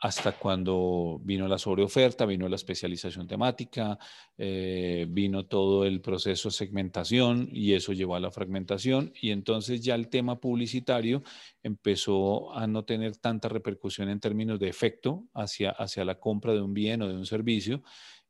hasta 0.00 0.32
cuando 0.32 1.20
vino 1.24 1.48
la 1.48 1.58
sobreoferta, 1.58 2.24
vino 2.24 2.48
la 2.48 2.54
especialización 2.54 3.26
temática, 3.26 3.98
eh, 4.36 5.06
vino 5.08 5.46
todo 5.46 5.84
el 5.84 6.00
proceso 6.00 6.48
de 6.48 6.54
segmentación 6.54 7.48
y 7.52 7.72
eso 7.72 7.92
llevó 7.92 8.14
a 8.14 8.20
la 8.20 8.30
fragmentación 8.30 9.12
y 9.20 9.30
entonces 9.30 9.80
ya 9.80 9.96
el 9.96 10.08
tema 10.08 10.38
publicitario 10.40 11.24
empezó 11.64 12.54
a 12.54 12.68
no 12.68 12.84
tener 12.84 13.16
tanta 13.16 13.48
repercusión 13.48 14.08
en 14.08 14.20
términos 14.20 14.60
de 14.60 14.68
efecto 14.68 15.24
hacia, 15.34 15.70
hacia 15.70 16.04
la 16.04 16.20
compra 16.20 16.52
de 16.52 16.62
un 16.62 16.74
bien 16.74 17.02
o 17.02 17.08
de 17.08 17.16
un 17.16 17.26
servicio 17.26 17.82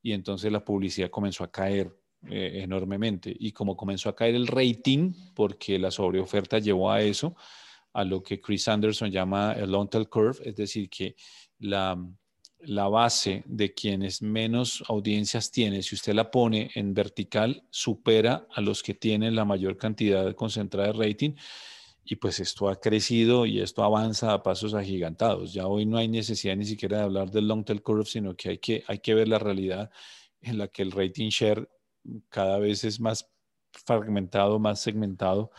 y 0.02 0.12
entonces 0.12 0.50
la 0.50 0.64
publicidad 0.64 1.10
comenzó 1.10 1.44
a 1.44 1.50
caer 1.50 1.94
eh, 2.28 2.62
enormemente. 2.62 3.34
Y 3.38 3.52
como 3.52 3.76
comenzó 3.76 4.08
a 4.08 4.16
caer 4.16 4.34
el 4.34 4.46
rating, 4.46 5.12
porque 5.34 5.78
la 5.78 5.90
sobreoferta 5.90 6.58
llevó 6.58 6.90
a 6.90 7.02
eso, 7.02 7.36
a 7.92 8.04
lo 8.04 8.23
que 8.23 8.40
Chris 8.40 8.68
Anderson 8.68 9.11
llama 9.11 9.52
el 9.52 9.71
long 9.71 9.88
tail 9.88 10.09
curve, 10.09 10.38
es 10.45 10.57
decir, 10.57 10.88
que 10.88 11.16
la, 11.59 11.99
la 12.61 12.88
base 12.88 13.42
de 13.47 13.73
quienes 13.75 14.23
menos 14.23 14.83
audiencias 14.88 15.50
tiene, 15.50 15.83
si 15.83 15.95
usted 15.95 16.14
la 16.14 16.30
pone 16.30 16.71
en 16.75 16.95
vertical, 16.95 17.64
supera 17.71 18.47
a 18.52 18.61
los 18.61 18.83
que 18.83 18.95
tienen 18.95 19.35
la 19.35 19.45
mayor 19.45 19.76
cantidad 19.76 20.35
concentrada 20.35 20.92
de 20.92 20.99
rating 20.99 21.35
y 22.11 22.16
pues 22.16 22.40
esto 22.40 22.71
ha 22.71 22.80
crecido 22.80 23.45
y 23.45 23.61
esto 23.61 23.85
avanza 23.85 24.33
a 24.33 24.42
pasos 24.42 24.73
agigantados. 24.73 25.52
Ya 25.52 25.66
hoy 25.66 25.85
no 25.85 25.99
hay 25.99 26.09
necesidad 26.09 26.57
ni 26.57 26.64
siquiera 26.64 26.99
de 26.99 27.04
hablar 27.04 27.30
del 27.30 27.47
long 27.47 27.64
tail 27.64 27.83
curve, 27.83 28.07
sino 28.07 28.35
que 28.35 28.49
hay 28.49 28.59
que, 28.59 28.83
hay 28.87 29.00
que 29.00 29.14
ver 29.14 29.28
la 29.28 29.38
realidad 29.38 29.90
en 30.40 30.57
la 30.57 30.68
que 30.68 30.80
el 30.80 30.90
rating 30.90 31.28
share 31.28 31.68
cada 32.30 32.59
vez 32.59 32.83
es 32.85 32.99
más 32.99 33.28
fragmentado, 33.73 34.59
más 34.59 34.80
segmentado. 34.80 35.50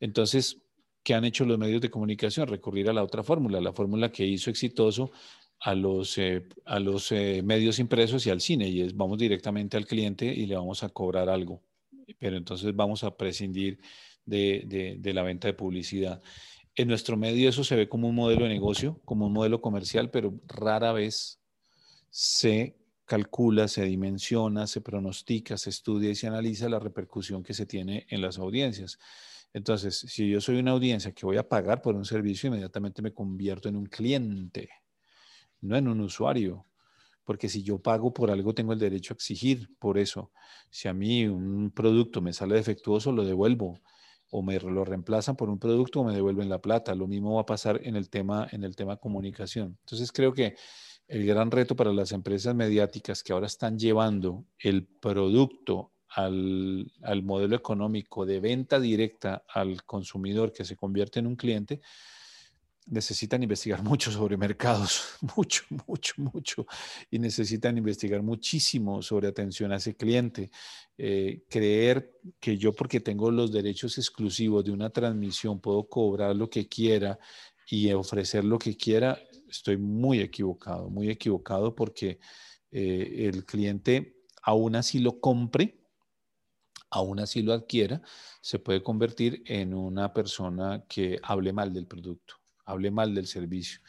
Entonces, 0.00 0.62
¿qué 1.10 1.14
han 1.14 1.24
hecho 1.24 1.44
los 1.44 1.58
medios 1.58 1.80
de 1.80 1.90
comunicación? 1.90 2.46
Recurrir 2.46 2.88
a 2.88 2.92
la 2.92 3.02
otra 3.02 3.24
fórmula, 3.24 3.60
la 3.60 3.72
fórmula 3.72 4.12
que 4.12 4.24
hizo 4.24 4.48
exitoso 4.48 5.10
a 5.58 5.74
los, 5.74 6.16
eh, 6.18 6.44
a 6.64 6.78
los 6.78 7.10
eh, 7.10 7.42
medios 7.42 7.80
impresos 7.80 8.24
y 8.26 8.30
al 8.30 8.40
cine, 8.40 8.68
y 8.68 8.82
es 8.82 8.96
vamos 8.96 9.18
directamente 9.18 9.76
al 9.76 9.86
cliente 9.86 10.26
y 10.26 10.46
le 10.46 10.54
vamos 10.54 10.84
a 10.84 10.88
cobrar 10.88 11.28
algo. 11.28 11.64
Pero 12.20 12.36
entonces 12.36 12.76
vamos 12.76 13.02
a 13.02 13.16
prescindir 13.16 13.80
de, 14.24 15.00
la 15.12 15.24
venta 15.24 15.48
de 15.48 15.54
publicidad. 15.54 16.22
En 16.76 16.86
nuestro 16.86 17.16
medio 17.16 17.48
eso 17.48 17.64
se 17.64 17.74
ve 17.74 17.88
como 17.88 18.06
un 18.06 18.14
modelo 18.14 18.44
de 18.44 18.50
negocio, 18.50 19.00
como 19.04 19.26
un 19.26 19.32
modelo 19.32 19.60
comercial, 19.60 20.12
pero 20.12 20.32
rara 20.46 20.92
vez 20.92 21.40
se 22.08 22.76
calcula, 23.04 23.66
se 23.66 23.82
dimensiona, 23.82 24.68
se 24.68 24.80
pronostica, 24.80 25.56
se 25.56 25.70
estudia 25.70 26.10
y 26.10 26.14
se 26.14 26.28
analiza 26.28 26.68
la 26.68 26.78
repercusión 26.78 27.42
que 27.42 27.52
se 27.52 27.66
tiene 27.66 28.06
en 28.10 28.20
las 28.20 28.38
audiencias. 28.38 29.00
Entonces, 29.52 29.98
si 29.98 30.30
yo 30.30 30.40
soy 30.40 30.58
una 30.58 30.70
audiencia 30.72 31.12
que 31.12 31.26
voy 31.26 31.36
a 31.36 31.48
pagar 31.48 31.82
por 31.82 31.94
un 31.96 32.04
servicio, 32.04 32.48
inmediatamente 32.48 33.02
me 33.02 33.12
convierto 33.12 33.68
en 33.68 33.76
un 33.76 33.86
cliente, 33.86 34.68
no 35.60 35.76
en 35.76 35.88
un 35.88 36.00
usuario. 36.00 36.66
Porque 37.24 37.48
si 37.48 37.62
yo 37.62 37.78
pago 37.78 38.12
por 38.12 38.30
algo, 38.30 38.54
tengo 38.54 38.72
el 38.72 38.78
derecho 38.78 39.14
a 39.14 39.16
exigir 39.16 39.68
por 39.78 39.98
eso. 39.98 40.32
Si 40.70 40.88
a 40.88 40.94
mí 40.94 41.26
un 41.26 41.70
producto 41.70 42.20
me 42.20 42.32
sale 42.32 42.56
defectuoso, 42.56 43.12
lo 43.12 43.24
devuelvo 43.24 43.80
o 44.30 44.42
me 44.42 44.58
lo 44.58 44.84
reemplazan 44.84 45.36
por 45.36 45.50
un 45.50 45.58
producto 45.58 46.00
o 46.00 46.04
me 46.04 46.14
devuelven 46.14 46.48
la 46.48 46.60
plata. 46.60 46.94
Lo 46.94 47.06
mismo 47.06 47.34
va 47.34 47.42
a 47.42 47.46
pasar 47.46 47.80
en 47.82 47.96
el 47.96 48.08
tema, 48.08 48.48
en 48.52 48.64
el 48.64 48.76
tema 48.76 48.96
comunicación. 48.96 49.76
Entonces 49.80 50.12
creo 50.12 50.32
que 50.32 50.54
el 51.08 51.26
gran 51.26 51.50
reto 51.50 51.74
para 51.74 51.92
las 51.92 52.12
empresas 52.12 52.54
mediáticas 52.54 53.22
que 53.22 53.32
ahora 53.32 53.46
están 53.46 53.78
llevando 53.78 54.46
el 54.58 54.86
producto 54.86 55.92
al, 56.14 56.90
al 57.02 57.22
modelo 57.22 57.56
económico 57.56 58.26
de 58.26 58.40
venta 58.40 58.80
directa 58.80 59.44
al 59.48 59.84
consumidor 59.84 60.52
que 60.52 60.64
se 60.64 60.76
convierte 60.76 61.20
en 61.20 61.26
un 61.26 61.36
cliente, 61.36 61.80
necesitan 62.90 63.42
investigar 63.42 63.82
mucho 63.84 64.10
sobre 64.10 64.36
mercados, 64.36 65.16
mucho, 65.36 65.64
mucho, 65.86 66.14
mucho, 66.18 66.66
y 67.10 67.18
necesitan 67.18 67.78
investigar 67.78 68.22
muchísimo 68.22 69.00
sobre 69.02 69.28
atención 69.28 69.72
a 69.72 69.76
ese 69.76 69.94
cliente. 69.96 70.50
Eh, 70.98 71.44
creer 71.48 72.18
que 72.38 72.58
yo 72.58 72.74
porque 72.74 73.00
tengo 73.00 73.30
los 73.30 73.52
derechos 73.52 73.96
exclusivos 73.96 74.64
de 74.64 74.72
una 74.72 74.90
transmisión 74.90 75.60
puedo 75.60 75.88
cobrar 75.88 76.36
lo 76.36 76.50
que 76.50 76.68
quiera 76.68 77.18
y 77.66 77.90
ofrecer 77.92 78.44
lo 78.44 78.58
que 78.58 78.76
quiera, 78.76 79.18
estoy 79.48 79.76
muy 79.76 80.20
equivocado, 80.20 80.90
muy 80.90 81.08
equivocado 81.08 81.74
porque 81.74 82.18
eh, 82.72 83.30
el 83.32 83.44
cliente 83.44 84.16
aún 84.42 84.74
así 84.74 84.98
lo 84.98 85.20
compre, 85.20 85.79
aún 86.90 87.20
así 87.20 87.42
lo 87.42 87.52
adquiera, 87.52 88.02
se 88.40 88.58
puede 88.58 88.82
convertir 88.82 89.42
en 89.46 89.74
una 89.74 90.12
persona 90.12 90.84
que 90.88 91.18
hable 91.22 91.52
mal 91.52 91.72
del 91.72 91.86
producto 91.86 92.40
hable 92.70 92.90
mal 92.90 93.14
del 93.14 93.26
servicio. 93.26 93.80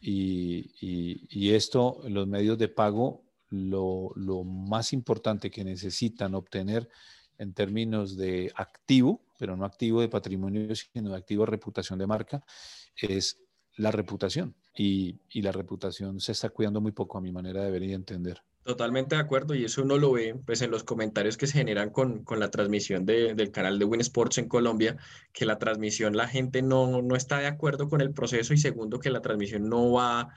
Y, 0.00 1.50
esto, 1.50 2.00
los 2.08 2.26
medios 2.26 2.58
de 2.58 2.68
pago, 2.68 3.24
lo, 3.50 4.12
más 4.44 4.92
importante 4.92 5.50
que 5.50 5.64
necesitan 5.64 6.34
obtener 6.34 6.88
en 7.38 7.52
términos 7.54 8.16
de 8.16 8.52
activo, 8.56 9.22
pero 9.38 9.56
no 9.56 9.64
activo 9.64 10.00
de 10.00 10.08
patrimonio, 10.08 10.74
sino 10.74 11.14
activo 11.14 11.44
de 11.44 11.50
reputación 11.50 11.98
de 11.98 12.06
marca, 12.06 12.44
es 12.96 13.38
la 13.76 13.90
reputación. 13.90 14.54
Y, 14.74 15.20
y 15.30 15.42
la 15.42 15.52
reputación 15.52 16.18
se 16.18 16.32
está 16.32 16.48
cuidando 16.48 16.80
muy 16.80 16.92
poco 16.92 17.18
a 17.18 17.20
mi 17.20 17.30
manera 17.30 17.62
de 17.62 17.70
ver 17.70 17.82
y 17.82 17.92
entender. 17.92 18.42
Totalmente 18.64 19.16
de 19.16 19.20
acuerdo 19.20 19.56
y 19.56 19.64
eso 19.64 19.82
uno 19.82 19.98
lo 19.98 20.12
ve 20.12 20.36
pues 20.46 20.62
en 20.62 20.70
los 20.70 20.84
comentarios 20.84 21.36
que 21.36 21.48
se 21.48 21.58
generan 21.58 21.90
con, 21.90 22.22
con 22.22 22.38
la 22.38 22.50
transmisión 22.50 23.04
de, 23.04 23.34
del 23.34 23.50
canal 23.50 23.78
de 23.78 23.84
Win 23.84 24.00
Sports 24.02 24.38
en 24.38 24.48
Colombia, 24.48 24.96
que 25.32 25.46
la 25.46 25.58
transmisión 25.58 26.16
la 26.16 26.28
gente 26.28 26.62
no, 26.62 27.02
no 27.02 27.16
está 27.16 27.38
de 27.38 27.48
acuerdo 27.48 27.88
con 27.88 28.00
el 28.00 28.12
proceso 28.12 28.54
y 28.54 28.58
segundo 28.58 29.00
que 29.00 29.10
la 29.10 29.20
transmisión 29.20 29.68
no 29.68 29.92
va, 29.92 30.28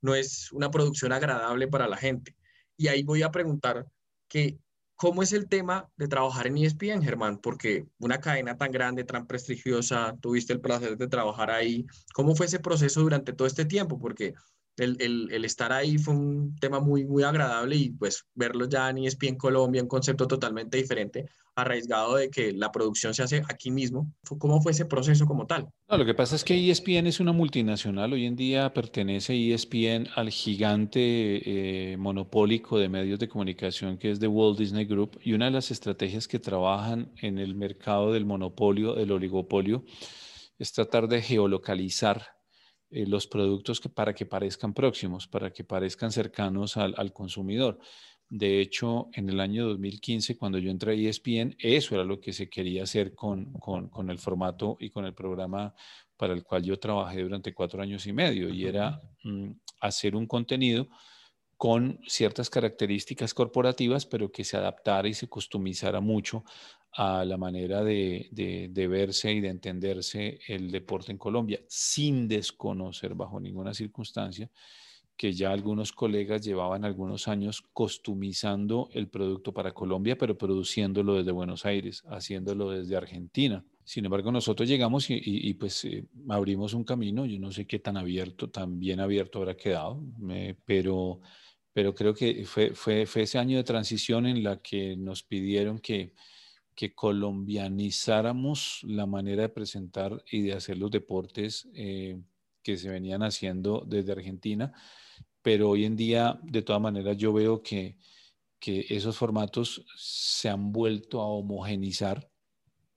no 0.00 0.16
es 0.16 0.50
una 0.50 0.72
producción 0.72 1.12
agradable 1.12 1.68
para 1.68 1.86
la 1.86 1.96
gente. 1.96 2.36
Y 2.76 2.88
ahí 2.88 3.04
voy 3.04 3.22
a 3.22 3.30
preguntar 3.30 3.86
que 4.26 4.58
¿cómo 4.98 5.22
es 5.22 5.32
el 5.32 5.48
tema 5.48 5.88
de 5.96 6.08
trabajar 6.08 6.48
en 6.48 6.58
ESPN, 6.58 7.02
Germán? 7.02 7.38
Porque 7.38 7.86
una 8.00 8.20
cadena 8.20 8.56
tan 8.58 8.72
grande, 8.72 9.04
tan 9.04 9.28
prestigiosa, 9.28 10.16
tuviste 10.20 10.52
el 10.52 10.60
placer 10.60 10.96
de 10.96 11.06
trabajar 11.06 11.52
ahí. 11.52 11.86
¿Cómo 12.12 12.34
fue 12.34 12.46
ese 12.46 12.58
proceso 12.58 13.02
durante 13.02 13.32
todo 13.32 13.46
este 13.46 13.64
tiempo? 13.64 14.00
Porque 14.00 14.34
el, 14.78 15.44
estar 15.44 15.72
ahí 15.72 15.98
fue 15.98 16.14
un 16.14 16.56
tema 16.56 16.80
muy, 16.80 17.04
muy 17.04 17.22
agradable 17.22 17.76
y 17.76 17.90
pues 17.90 18.24
verlo 18.34 18.68
ya 18.68 18.90
en 18.90 18.98
ESPN 18.98 19.36
Colombia, 19.36 19.82
un 19.82 19.88
concepto 19.88 20.26
totalmente 20.26 20.78
diferente, 20.78 21.26
arraigado 21.56 22.16
de 22.16 22.30
que 22.30 22.52
la 22.52 22.70
producción 22.70 23.14
se 23.14 23.22
hace 23.22 23.42
aquí 23.48 23.70
mismo. 23.70 24.12
¿Cómo 24.38 24.60
fue 24.60 24.72
ese 24.72 24.84
proceso 24.84 25.26
como 25.26 25.46
tal? 25.46 25.68
Lo 25.88 26.04
que 26.04 26.14
pasa 26.14 26.36
es 26.36 26.44
que 26.44 26.70
ESPN 26.70 27.06
es 27.06 27.20
una 27.20 27.32
multinacional. 27.32 28.12
Hoy 28.12 28.26
en 28.26 28.36
día 28.36 28.72
pertenece 28.72 29.34
ESPN 29.34 30.08
al 30.14 30.30
gigante 30.30 31.00
eh, 31.00 31.96
monopólico 31.96 32.78
de 32.78 32.88
medios 32.88 33.18
de 33.18 33.28
comunicación 33.28 33.98
que 33.98 34.10
es 34.10 34.20
The 34.20 34.28
Walt 34.28 34.58
Disney 34.58 34.84
Group. 34.84 35.18
Y 35.22 35.32
una 35.32 35.46
de 35.46 35.52
las 35.52 35.70
estrategias 35.70 36.28
que 36.28 36.38
trabajan 36.38 37.12
en 37.20 37.38
el 37.38 37.54
mercado 37.54 38.12
del 38.12 38.26
monopolio, 38.26 38.94
del 38.94 39.10
oligopolio, 39.10 39.84
es 40.58 40.72
tratar 40.72 41.08
de 41.08 41.22
geolocalizar 41.22 42.37
eh, 42.90 43.06
los 43.06 43.26
productos 43.26 43.80
que, 43.80 43.88
para 43.88 44.14
que 44.14 44.26
parezcan 44.26 44.72
próximos, 44.72 45.26
para 45.26 45.52
que 45.52 45.64
parezcan 45.64 46.10
cercanos 46.10 46.76
al, 46.76 47.12
consumidor. 47.12 47.78
De 48.30 48.60
hecho, 48.60 49.08
en 49.12 49.28
el 49.28 49.40
año 49.40 49.66
2015, 49.68 50.36
cuando 50.36 50.58
yo 50.58 50.70
entré 50.70 50.92
a 50.92 50.94
ESPN, 50.94 51.56
eso 51.58 51.94
era 51.94 52.04
lo 52.04 52.20
que 52.20 52.32
se 52.32 52.48
quería 52.48 52.82
hacer 52.82 53.14
con, 53.14 53.52
con, 53.54 54.10
el 54.10 54.18
formato 54.18 54.76
y 54.80 54.90
con 54.90 55.04
el 55.04 55.14
programa 55.14 55.74
para 56.16 56.34
el 56.34 56.44
cual 56.44 56.62
yo 56.62 56.78
trabajé 56.78 57.22
durante 57.22 57.54
cuatro 57.54 57.82
años 57.82 58.06
y 58.06 58.12
medio, 58.12 58.48
y 58.48 58.64
era 58.64 59.00
mm, 59.22 59.50
hacer 59.80 60.16
un 60.16 60.26
contenido 60.26 60.88
con 61.58 62.00
ciertas 62.06 62.48
características 62.48 63.34
corporativas, 63.34 64.06
pero 64.06 64.30
que 64.30 64.44
se 64.44 64.56
adaptara 64.56 65.08
y 65.08 65.14
se 65.14 65.28
customizara 65.28 66.00
mucho 66.00 66.44
a 66.92 67.24
la 67.24 67.36
manera 67.36 67.82
de, 67.82 68.70
verse 68.88 69.32
y 69.32 69.40
de 69.40 69.48
entenderse 69.48 70.38
el 70.46 70.70
deporte 70.70 71.12
en 71.12 71.18
Colombia, 71.18 71.60
sin 71.66 72.28
desconocer 72.28 73.14
bajo 73.14 73.40
ninguna 73.40 73.74
circunstancia 73.74 74.48
que 75.16 75.32
ya 75.32 75.50
algunos 75.50 75.90
colegas 75.90 76.42
llevaban 76.42 76.84
algunos 76.84 77.26
años 77.26 77.60
customizando 77.72 78.88
el 78.92 79.08
producto 79.08 79.52
para 79.52 79.72
Colombia, 79.72 80.16
pero 80.16 80.38
produciéndolo 80.38 81.16
desde 81.16 81.32
Buenos 81.32 81.66
Aires, 81.66 82.04
haciéndolo 82.08 82.70
desde 82.70 82.94
Argentina. 82.94 83.64
Sin 83.82 84.04
embargo, 84.04 84.30
nosotros 84.30 84.68
llegamos 84.68 85.06
y, 85.08 85.54
pues 85.54 85.84
eh, 85.86 86.06
abrimos 86.28 86.72
un 86.72 86.84
camino, 86.84 87.26
yo 87.26 87.40
no 87.40 87.50
sé 87.50 87.66
qué 87.66 87.80
tan 87.80 87.96
abierto, 87.96 88.48
tan 88.48 88.78
bien 88.78 89.00
abierto 89.00 89.40
habrá 89.40 89.56
quedado, 89.56 90.00
pero, 90.64 91.20
pero 91.78 91.94
creo 91.94 92.12
que 92.12 92.44
fue, 92.44 92.74
fue, 92.74 93.06
fue 93.06 93.22
ese 93.22 93.38
año 93.38 93.56
de 93.56 93.62
transición 93.62 94.26
en 94.26 94.42
la 94.42 94.60
que 94.60 94.96
nos 94.96 95.22
pidieron 95.22 95.78
que, 95.78 96.12
que 96.74 96.92
colombianizáramos 96.92 98.80
la 98.82 99.06
manera 99.06 99.42
de 99.42 99.48
presentar 99.48 100.20
y 100.28 100.42
de 100.42 100.54
hacer 100.54 100.76
los 100.76 100.90
deportes 100.90 101.68
eh, 101.74 102.20
que 102.64 102.76
se 102.76 102.88
venían 102.88 103.22
haciendo 103.22 103.84
desde 103.86 104.10
Argentina, 104.10 104.72
pero 105.40 105.70
hoy 105.70 105.84
en 105.84 105.94
día, 105.94 106.40
de 106.42 106.62
todas 106.62 106.82
maneras, 106.82 107.16
yo 107.16 107.32
veo 107.32 107.62
que, 107.62 107.96
que 108.58 108.84
esos 108.88 109.16
formatos 109.16 109.86
se 109.94 110.48
han 110.48 110.72
vuelto 110.72 111.20
a 111.20 111.28
homogenizar, 111.28 112.28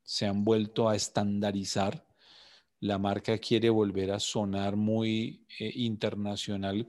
se 0.02 0.26
han 0.26 0.44
vuelto 0.44 0.90
a 0.90 0.96
estandarizar. 0.96 2.08
La 2.80 2.98
marca 2.98 3.38
quiere 3.38 3.70
volver 3.70 4.12
a 4.12 4.20
sonar 4.20 4.76
muy 4.76 5.46
eh, 5.60 5.72
internacional 5.76 6.88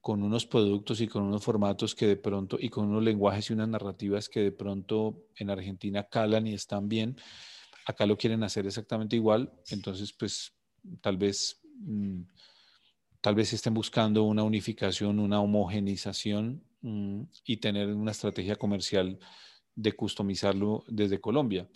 con 0.00 0.22
unos 0.22 0.46
productos 0.46 1.00
y 1.00 1.08
con 1.08 1.22
unos 1.24 1.44
formatos 1.44 1.94
que 1.94 2.06
de 2.06 2.16
pronto, 2.16 2.56
y 2.58 2.70
con 2.70 2.86
unos 2.86 3.02
lenguajes 3.02 3.50
y 3.50 3.52
unas 3.52 3.68
narrativas 3.68 4.28
que 4.28 4.40
de 4.40 4.52
pronto 4.52 5.26
en 5.36 5.50
Argentina 5.50 6.04
calan 6.04 6.46
y 6.46 6.54
están 6.54 6.88
bien, 6.88 7.16
acá 7.86 8.06
lo 8.06 8.16
quieren 8.16 8.42
hacer 8.42 8.66
exactamente 8.66 9.16
igual, 9.16 9.52
entonces 9.68 10.12
pues 10.12 10.54
tal 11.00 11.18
vez, 11.18 11.60
mm, 11.74 12.22
tal 13.20 13.34
vez 13.34 13.52
estén 13.52 13.74
buscando 13.74 14.22
una 14.22 14.42
unificación, 14.42 15.18
una 15.18 15.40
homogenización 15.40 16.64
mm, 16.80 17.22
y 17.44 17.56
tener 17.58 17.88
una 17.88 18.12
estrategia 18.12 18.56
comercial 18.56 19.18
de 19.74 19.92
customizarlo 19.92 20.84
desde 20.88 21.20
Colombia. 21.20 21.68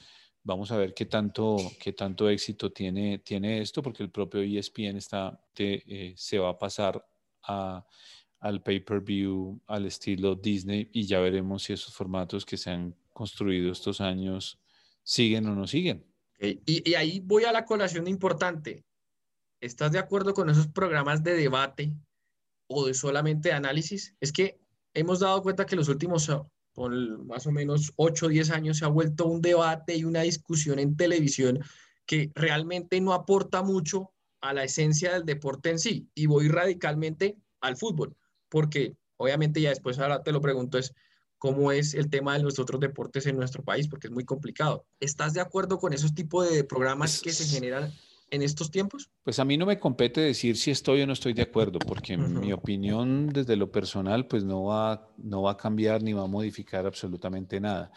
Vamos 0.43 0.71
a 0.73 0.76
ver 0.76 0.95
qué 0.95 1.07
tanto, 1.07 1.57
qué 1.81 1.93
tanto 1.93 2.28
éxito 2.28 2.71
tiene, 2.71 3.19
tiene 3.19 3.61
esto, 3.61 3.83
porque 3.83 4.02
el 4.02 4.11
propio 4.11 4.43
ESPN 4.43 4.97
está, 4.97 5.40
eh, 5.57 6.12
se 6.16 6.38
va 6.38 6.50
a 6.50 6.59
pasar 6.59 7.02
al 7.47 8.63
pay-per-view, 8.63 9.61
al 9.67 9.87
estilo 9.87 10.35
Disney, 10.35 10.91
y 10.93 11.07
ya 11.07 11.21
veremos 11.21 11.65
si 11.65 11.73
esos 11.73 11.95
formatos 11.95 12.45
que 12.45 12.57
se 12.57 12.71
han 12.71 12.95
construido 13.13 13.73
estos 13.73 14.01
años 14.01 14.59
siguen 15.03 15.47
o 15.47 15.55
no 15.55 15.67
siguen. 15.67 16.05
Y, 16.39 16.95
ahí 16.95 17.21
voy 17.21 17.45
a 17.45 17.53
la 17.53 17.65
colación 17.65 18.09
importante. 18.09 18.85
¿Estás 19.61 19.93
de 19.93 19.99
acuerdo 19.99 20.35
con 20.35 20.51
esos 20.51 20.67
programas 20.67 21.23
de 21.23 21.35
debate 21.35 21.95
o 22.67 22.87
de 22.87 22.95
solamente 22.95 23.49
de 23.49 23.55
análisis? 23.55 24.15
Es 24.21 24.33
que 24.33 24.61
hemos 24.93 25.21
dado 25.21 25.43
cuenta 25.43 25.65
que 25.65 25.77
los 25.77 25.89
últimos 25.89 26.31
por 26.75 26.93
más 27.25 27.47
o 27.47 27.53
menos 27.53 27.93
8 27.97 28.27
o 28.27 28.29
10 28.29 28.51
años 28.51 28.79
se 28.79 28.85
ha 28.85 28.89
vuelto 28.89 29.27
un 29.27 29.41
debate 29.41 29.97
y 29.97 30.05
una 30.05 30.23
discusión 30.23 30.79
en 30.79 30.97
televisión 30.97 31.61
que 32.05 32.33
realmente 32.35 33.01
no 33.01 33.13
aporta 33.15 33.63
mucho 33.63 34.13
a 34.45 34.53
la 34.53 34.65
esencia 34.65 35.13
del 35.13 35.25
deporte 35.25 35.71
en 35.71 35.79
sí. 35.79 36.07
Y 36.15 36.27
voy 36.27 36.49
radicalmente 36.49 37.37
al 37.61 37.77
fútbol, 37.77 38.15
porque 38.51 38.95
obviamente 39.17 39.61
ya 39.61 39.71
después 39.71 39.99
ahora 39.99 40.23
te 40.23 40.33
lo 40.33 40.41
pregunto 40.43 40.77
es 40.77 40.95
cómo 41.39 41.73
es 41.73 41.95
el 41.95 42.11
tema 42.11 42.37
de 42.37 42.43
los 42.43 42.59
otros 42.59 42.79
deportes 42.79 43.27
en 43.27 43.37
nuestro 43.37 43.65
país, 43.65 43.89
porque 43.89 44.09
es 44.09 44.13
muy 44.13 44.25
complicado. 44.25 44.85
¿Estás 45.01 45.33
de 45.33 45.41
acuerdo 45.41 45.79
con 45.79 45.95
esos 45.95 46.15
tipos 46.15 46.51
de 46.51 46.63
programas 46.63 47.23
que 47.23 47.33
se 47.33 47.45
generan 47.47 47.91
en 48.31 48.43
estos 48.43 48.71
tiempos? 48.71 49.11
Pues 49.23 49.39
a 49.39 49.47
mí 49.47 49.57
no 49.57 49.65
me 49.65 49.79
compete 49.79 50.21
decir 50.21 50.59
si 50.59 50.71
estoy 50.71 51.01
o 51.01 51.07
no 51.07 51.15
estoy 51.15 51.33
de 51.33 51.43
acuerdo, 51.43 51.79
porque 51.79 52.19
mi 52.19 52.53
opinión 52.53 53.29
desde 53.29 53.57
lo 53.57 53.73
personal 53.73 54.27
pues 54.27 54.45
no 54.45 54.65
va, 54.65 55.09
no 55.17 55.43
va 55.43 55.53
a 55.53 55.57
cambiar 55.57 56.03
ni 56.03 56.13
va 56.13 56.25
a 56.25 56.27
modificar 56.27 56.85
absolutamente 56.87 57.61
nada. 57.61 57.93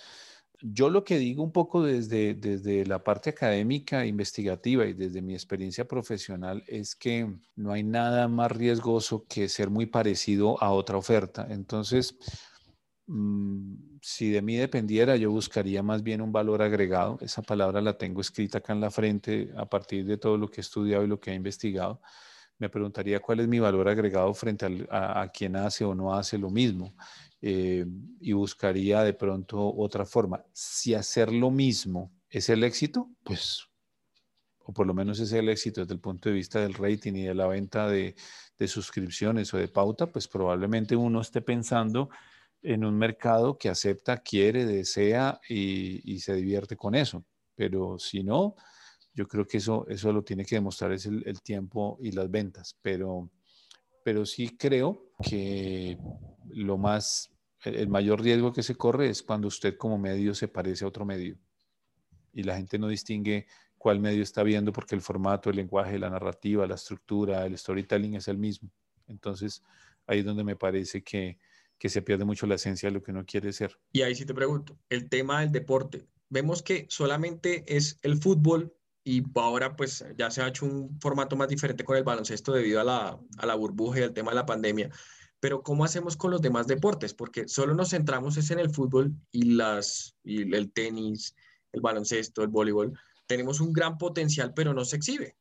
Yo 0.62 0.90
lo 0.90 1.04
que 1.04 1.18
digo 1.20 1.44
un 1.44 1.52
poco 1.52 1.84
desde, 1.84 2.34
desde 2.34 2.86
la 2.86 3.04
parte 3.04 3.30
académica, 3.30 4.06
investigativa 4.06 4.86
y 4.86 4.94
desde 4.94 5.22
mi 5.22 5.34
experiencia 5.34 5.88
profesional 5.88 6.64
es 6.68 6.96
que 6.96 7.32
no 7.56 7.72
hay 7.72 7.84
nada 7.84 8.28
más 8.28 8.52
riesgoso 8.52 9.26
que 9.28 9.50
ser 9.50 9.70
muy 9.70 9.86
parecido 9.86 10.62
a 10.62 10.72
otra 10.72 10.98
oferta. 10.98 11.48
Entonces, 11.50 12.16
Mm, 13.08 14.00
si 14.02 14.32
de 14.32 14.42
mí 14.42 14.58
dependiera, 14.58 15.16
yo 15.16 15.32
buscaría 15.32 15.82
más 15.82 16.04
bien 16.04 16.22
un 16.22 16.32
valor 16.32 16.62
agregado. 16.62 17.18
Esa 17.22 17.42
palabra 17.42 17.82
la 17.82 17.98
tengo 17.98 18.20
escrita 18.22 18.58
acá 18.60 18.74
en 18.74 18.82
la 18.82 18.92
frente 18.92 19.50
a 19.56 19.66
partir 19.66 20.06
de 20.06 20.18
todo 20.18 20.38
lo 20.38 20.50
que 20.50 20.60
he 20.60 20.62
estudiado 20.62 21.04
y 21.04 21.08
lo 21.08 21.20
que 21.20 21.32
he 21.32 21.34
investigado. 21.34 22.02
Me 22.60 22.70
preguntaría 22.70 23.20
cuál 23.22 23.40
es 23.40 23.48
mi 23.48 23.60
valor 23.60 23.88
agregado 23.88 24.34
frente 24.34 24.88
a, 24.90 25.30
quien 25.34 25.56
hace 25.56 25.86
o 25.86 25.96
no 25.96 26.14
hace 26.14 26.38
lo 26.38 26.50
mismo. 26.50 26.96
Eh, 27.42 27.86
y 28.20 28.34
buscaría 28.34 29.04
de 29.04 29.14
pronto 29.14 29.74
otra 29.76 30.06
forma. 30.06 30.44
Si 30.54 30.94
hacer 30.94 31.32
lo 31.32 31.52
mismo 31.52 32.12
es 32.30 32.50
el 32.50 32.64
éxito, 32.64 33.10
pues, 33.24 33.68
o 34.64 34.74
por 34.74 34.88
lo 34.88 34.94
menos 34.94 35.20
es 35.20 35.32
el 35.34 35.50
éxito 35.50 35.82
desde 35.82 35.94
el 35.94 36.00
punto 36.00 36.30
de 36.30 36.36
vista 36.36 36.60
del 36.60 36.74
rating 36.74 37.14
y 37.14 37.24
de 37.24 37.36
la 37.36 37.48
venta 37.48 37.88
de, 37.88 38.16
de 38.58 38.68
suscripciones 38.68 39.54
o 39.54 39.58
de 39.58 39.68
pauta, 39.68 40.08
pues 40.08 40.28
probablemente 40.28 40.96
uno 40.96 41.22
esté 41.22 41.42
pensando 41.42 42.10
en 42.62 42.84
un 42.84 42.98
mercado 42.98 43.58
que 43.58 43.70
acepta, 43.70 44.18
quiere, 44.18 44.66
desea 44.66 45.40
y, 45.48 46.20
se 46.20 46.34
divierte 46.34 46.76
con 46.76 46.96
eso. 46.96 47.26
Pero 47.56 47.98
si 48.00 48.24
no, 48.24 48.56
yo 49.14 49.28
creo 49.28 49.46
que 49.46 49.58
eso, 49.58 49.86
eso 49.88 50.12
lo 50.12 50.24
tiene 50.24 50.46
que 50.46 50.56
demostrar 50.56 50.92
es 50.92 51.06
el, 51.06 51.42
tiempo 51.42 51.98
y 52.02 52.12
las 52.12 52.30
ventas. 52.30 52.78
Pero, 52.82 53.30
pero 54.04 54.26
sí 54.26 54.58
creo 54.58 55.12
que 55.22 55.98
lo 56.50 56.78
más, 56.78 57.32
el 57.64 57.88
mayor 57.88 58.22
riesgo 58.22 58.54
que 58.54 58.64
se 58.64 58.76
corre 58.76 59.10
es 59.10 59.24
cuando 59.24 59.48
usted 59.48 59.78
como 59.78 59.98
medio 59.98 60.34
se 60.34 60.48
parece 60.48 60.86
a 60.86 60.88
otro 60.88 61.06
medio 61.06 61.38
y 62.38 62.44
la 62.44 62.56
gente 62.56 62.78
no 62.78 62.88
distingue 62.88 63.48
cuál 63.78 64.00
medio 64.00 64.22
está 64.22 64.44
viendo 64.44 64.72
porque 64.72 64.96
el 64.96 65.02
formato, 65.02 65.50
el 65.50 65.56
lenguaje, 65.56 65.98
la 65.98 66.10
narrativa, 66.10 66.68
la 66.68 66.76
estructura, 66.76 67.46
el 67.46 67.58
storytelling 67.58 68.16
es 68.16 68.28
el 68.28 68.38
mismo. 68.38 68.72
Entonces, 69.08 69.64
ahí 70.06 70.20
es 70.20 70.26
donde 70.26 70.44
me 70.44 70.56
parece 70.56 71.04
que, 71.04 71.40
que 71.80 71.90
se 71.90 72.04
pierde 72.04 72.26
mucho 72.26 72.46
la 72.46 72.56
esencia 72.56 72.90
de 72.90 72.94
lo 72.94 73.02
que 73.02 73.12
uno 73.12 73.26
quiere 73.26 73.52
ser. 73.54 73.80
Y 73.92 74.04
ahí 74.04 74.14
sí 74.14 74.26
te 74.26 74.36
pregunto, 74.36 74.78
el 74.90 75.10
tema 75.10 75.42
del 75.42 75.52
deporte. 75.52 76.08
Vemos 76.30 76.62
que 76.62 76.86
solamente 76.90 77.64
es 77.68 78.00
el 78.04 78.18
fútbol 78.18 78.74
y 79.04 79.24
ahora 79.36 79.76
pues 79.76 80.06
ya 80.18 80.30
se 80.30 80.42
ha 80.42 80.48
hecho 80.50 80.66
un 80.66 81.00
formato 81.00 81.36
más 81.36 81.48
diferente 81.48 81.86
con 81.86 81.96
el 81.96 82.04
baloncesto 82.04 82.52
debido 82.52 82.82
a 82.82 82.84
la, 82.84 83.20
a 83.38 83.46
la 83.46 83.56
burbuja 83.56 84.00
y 84.00 84.04
al 84.04 84.14
tema 84.14 84.32
de 84.32 84.36
la 84.36 84.46
pandemia. 84.46 84.92
Pero 85.40 85.62
¿cómo 85.62 85.86
hacemos 85.86 86.18
con 86.18 86.32
los 86.32 86.42
demás 86.42 86.68
deportes? 86.68 87.14
Porque 87.14 87.48
solo 87.48 87.76
nos 87.76 87.92
centramos 87.92 88.38
es 88.38 88.50
en 88.52 88.60
el 88.60 88.70
fútbol 88.70 89.14
y, 89.32 89.52
las, 89.52 90.16
y 90.24 90.54
el 90.56 90.72
tenis, 90.72 91.36
el 91.72 91.82
baloncesto, 91.82 92.42
el 92.42 92.50
voleibol. 92.50 92.98
Tenemos 93.28 93.60
un 93.60 93.74
gran 93.74 93.98
potencial, 93.98 94.54
pero 94.54 94.74
no 94.74 94.84
se 94.86 94.96
exhibe. 94.96 95.36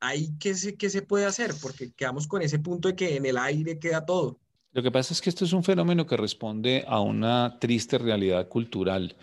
¿Ahí 0.00 0.30
qué 0.38 0.54
se, 0.54 0.76
qué 0.76 0.88
se 0.90 1.02
puede 1.02 1.26
hacer? 1.26 1.52
Porque 1.60 1.92
quedamos 1.92 2.26
con 2.26 2.42
ese 2.42 2.58
punto 2.58 2.88
de 2.88 2.96
que 2.96 3.16
en 3.16 3.26
el 3.26 3.38
aire 3.38 3.78
queda 3.78 4.04
todo. 4.04 4.38
Lo 4.72 4.82
que 4.82 4.90
pasa 4.90 5.14
es 5.14 5.20
que 5.20 5.30
esto 5.30 5.44
es 5.44 5.52
un 5.52 5.62
fenómeno 5.62 6.06
que 6.06 6.16
responde 6.16 6.84
a 6.88 7.00
una 7.00 7.58
triste 7.60 7.96
realidad 7.96 8.48
cultural 8.48 9.16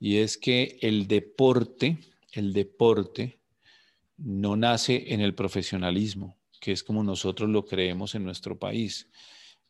y 0.00 0.18
es 0.18 0.38
que 0.38 0.78
el 0.80 1.06
deporte, 1.06 1.98
el 2.32 2.52
deporte 2.52 3.38
no 4.16 4.56
nace 4.56 5.12
en 5.12 5.20
el 5.20 5.34
profesionalismo, 5.34 6.36
que 6.60 6.72
es 6.72 6.82
como 6.82 7.02
nosotros 7.02 7.50
lo 7.50 7.64
creemos 7.64 8.14
en 8.14 8.24
nuestro 8.24 8.58
país. 8.58 9.08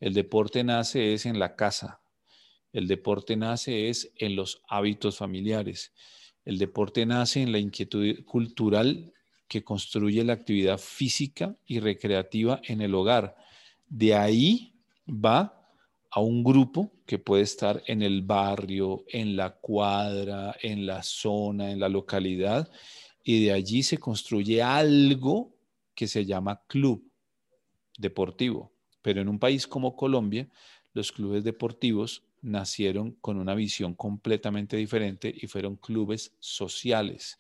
El 0.01 0.15
deporte 0.15 0.63
nace 0.63 1.15
es 1.15 1.27
en 1.27 1.39
la 1.39 1.57
casa. 1.57 2.01
El 2.73 2.87
deporte 2.87 3.37
nace 3.37 3.89
es 3.89 4.13
en 4.17 4.37
los 4.37 4.63
hábitos 4.69 5.17
familiares. 5.17 5.93
El 6.45 6.59
deporte 6.59 7.05
nace 7.07 7.43
en 7.43 7.53
la 7.53 7.59
inquietud 7.59 8.25
cultural 8.25 9.13
que 9.49 9.65
construye 9.65 10.23
la 10.25 10.35
actividad 10.35 10.79
física 10.79 11.57
y 11.67 11.81
recreativa 11.81 12.61
en 12.65 12.81
el 12.81 12.95
hogar. 12.95 13.37
De 13.89 14.15
ahí 14.15 14.75
va 15.09 15.59
a 16.11 16.21
un 16.21 16.45
grupo 16.45 16.93
que 17.07 17.19
puede 17.19 17.43
estar 17.43 17.83
en 17.87 18.03
el 18.03 18.23
barrio, 18.23 19.05
en 19.09 19.37
la 19.37 19.51
cuadra, 19.51 20.55
en 20.63 20.87
la 20.87 21.03
zona, 21.03 21.71
en 21.71 21.81
la 21.81 21.89
localidad, 21.89 22.71
y 23.25 23.45
de 23.45 23.53
allí 23.53 23.83
se 23.83 23.99
construye 23.99 24.63
algo 24.63 25.55
que 25.95 26.07
se 26.07 26.25
llama 26.25 26.63
club 26.67 27.11
deportivo. 27.99 28.78
Pero 29.03 29.21
en 29.21 29.29
un 29.29 29.39
país 29.39 29.67
como 29.67 29.97
Colombia, 29.97 30.49
los 30.93 31.13
clubes 31.13 31.45
deportivos 31.45 32.25
nacieron 32.41 33.13
con 33.21 33.39
una 33.39 33.55
visión 33.55 33.95
completamente 33.95 34.77
diferente 34.77 35.35
y 35.35 35.47
fueron 35.47 35.77
clubes 35.77 36.37
sociales 36.39 37.39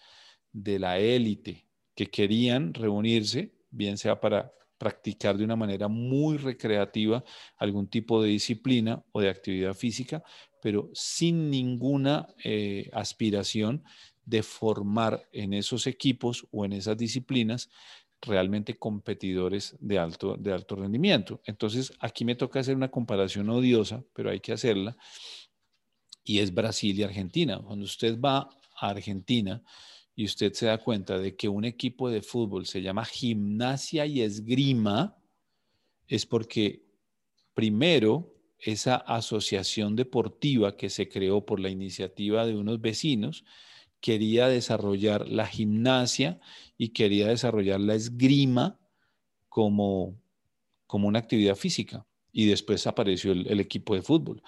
de 0.53 0.79
la 0.79 0.99
élite 0.99 1.67
que 1.95 2.07
querían 2.07 2.75
reunirse, 2.75 3.53
bien 3.71 3.99
sea 3.99 4.21
para 4.21 4.53
practicar 4.79 5.37
de 5.37 5.45
una 5.45 5.57
manera 5.57 5.89
muy 5.89 6.37
recreativa 6.37 7.25
algún 7.57 7.89
tipo 7.89 8.23
de 8.23 8.31
disciplina 8.31 9.05
o 9.13 9.21
de 9.21 9.29
actividad 9.29 9.75
física, 9.75 10.23
pero 10.63 10.89
sin 10.95 11.51
ninguna 11.51 12.29
eh, 12.45 12.89
aspiración 12.93 13.83
de 14.25 14.43
formar 14.43 15.29
en 15.33 15.55
esos 15.55 15.87
equipos 15.87 16.47
o 16.53 16.65
en 16.65 16.75
esas 16.75 16.97
disciplinas 16.97 17.71
realmente 18.23 18.79
competidores 18.79 19.77
de 19.81 19.99
alto, 19.99 20.37
de 20.37 20.53
alto 20.53 20.77
rendimiento. 20.77 21.41
Entonces, 21.45 21.93
aquí 22.01 22.25
me 22.25 22.35
toca 22.35 22.61
hacer 22.61 22.77
una 22.77 22.91
comparación 22.91 23.49
odiosa, 23.51 24.05
pero 24.15 24.31
hay 24.31 24.41
que 24.41 24.53
hacerla, 24.53 24.97
y 26.25 26.41
es 26.41 26.53
Brasil 26.53 26.99
y 26.99 27.03
Argentina. 27.03 27.61
Cuando 27.65 27.85
usted 27.85 28.21
va 28.21 28.49
a 28.81 28.91
Argentina, 28.91 29.63
y 30.19 30.25
usted 30.25 30.53
se 30.53 30.67
da 30.67 30.79
cuenta 30.79 31.17
de 31.17 31.37
que 31.37 31.49
un 31.49 31.65
equipo 31.65 32.11
de 32.11 32.23
fútbol 32.23 32.67
se 32.67 32.83
llama 32.83 33.05
gimnasia 33.05 34.05
y 34.05 34.21
esgrima, 34.21 35.17
es 36.09 36.27
porque 36.27 36.83
primero 37.55 38.35
esa 38.59 38.97
asociación 38.97 39.95
deportiva 39.95 40.77
que 40.77 40.91
se 40.91 41.09
creó 41.09 41.47
por 41.47 41.61
la 41.61 41.69
iniciativa 41.69 42.45
de 42.47 42.57
unos 42.57 42.81
vecinos 42.81 43.45
quería 44.01 44.49
desarrollar 44.49 45.29
la 45.29 45.47
gimnasia 45.47 46.41
y 46.77 46.91
quería 46.91 47.29
desarrollar 47.29 47.81
la 47.81 47.95
esgrima 47.95 48.79
como, 49.49 50.21
como 50.87 51.09
una 51.09 51.19
actividad 51.19 51.57
física. 51.57 52.07
Y 52.33 52.47
después 52.47 52.87
apareció 52.87 53.33
el, 53.33 53.61
equipo 53.61 53.95
de 53.95 54.03
fútbol. 54.03 54.43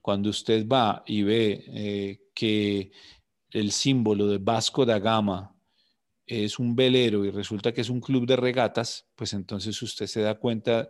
Cuando 0.00 0.30
usted 0.30 0.66
va 0.66 1.04
y 1.06 1.22
ve 1.22 1.64
eh, 1.68 2.20
que 2.34 2.90
el 3.50 3.70
símbolo 3.70 4.26
de 4.26 4.38
Vasco 4.38 4.84
da 4.84 4.98
Gama 4.98 5.54
es 6.26 6.58
un 6.58 6.74
velero 6.74 7.24
y 7.24 7.30
resulta 7.30 7.72
que 7.72 7.82
es 7.82 7.88
un 7.88 8.00
club 8.00 8.26
de 8.26 8.36
regatas, 8.36 9.06
pues 9.14 9.32
entonces 9.32 9.80
usted 9.80 10.06
se 10.06 10.22
da 10.22 10.34
cuenta 10.34 10.88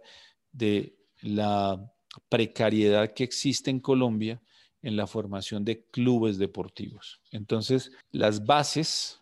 de 0.50 0.96
la 1.20 1.92
precariedad 2.29 3.12
que 3.12 3.24
existe 3.24 3.70
en 3.70 3.81
Colombia 3.81 4.40
en 4.87 4.96
la 4.96 5.09
formación 5.09 5.64
de 5.64 5.83
clubes 5.90 6.38
deportivos. 6.38 7.20
Entonces, 7.33 7.90
las 8.12 8.46
bases 8.46 9.20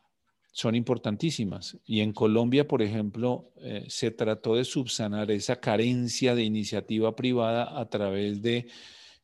son 0.52 0.74
importantísimas. 0.74 1.78
Y 1.86 2.00
en 2.00 2.12
Colombia, 2.12 2.68
por 2.68 2.82
ejemplo, 2.82 3.50
eh, 3.62 3.86
se 3.88 4.10
trató 4.10 4.56
de 4.56 4.66
subsanar 4.66 5.30
esa 5.30 5.56
carencia 5.56 6.34
de 6.34 6.44
iniciativa 6.44 7.16
privada 7.16 7.80
a 7.80 7.88
través 7.88 8.42
de 8.42 8.68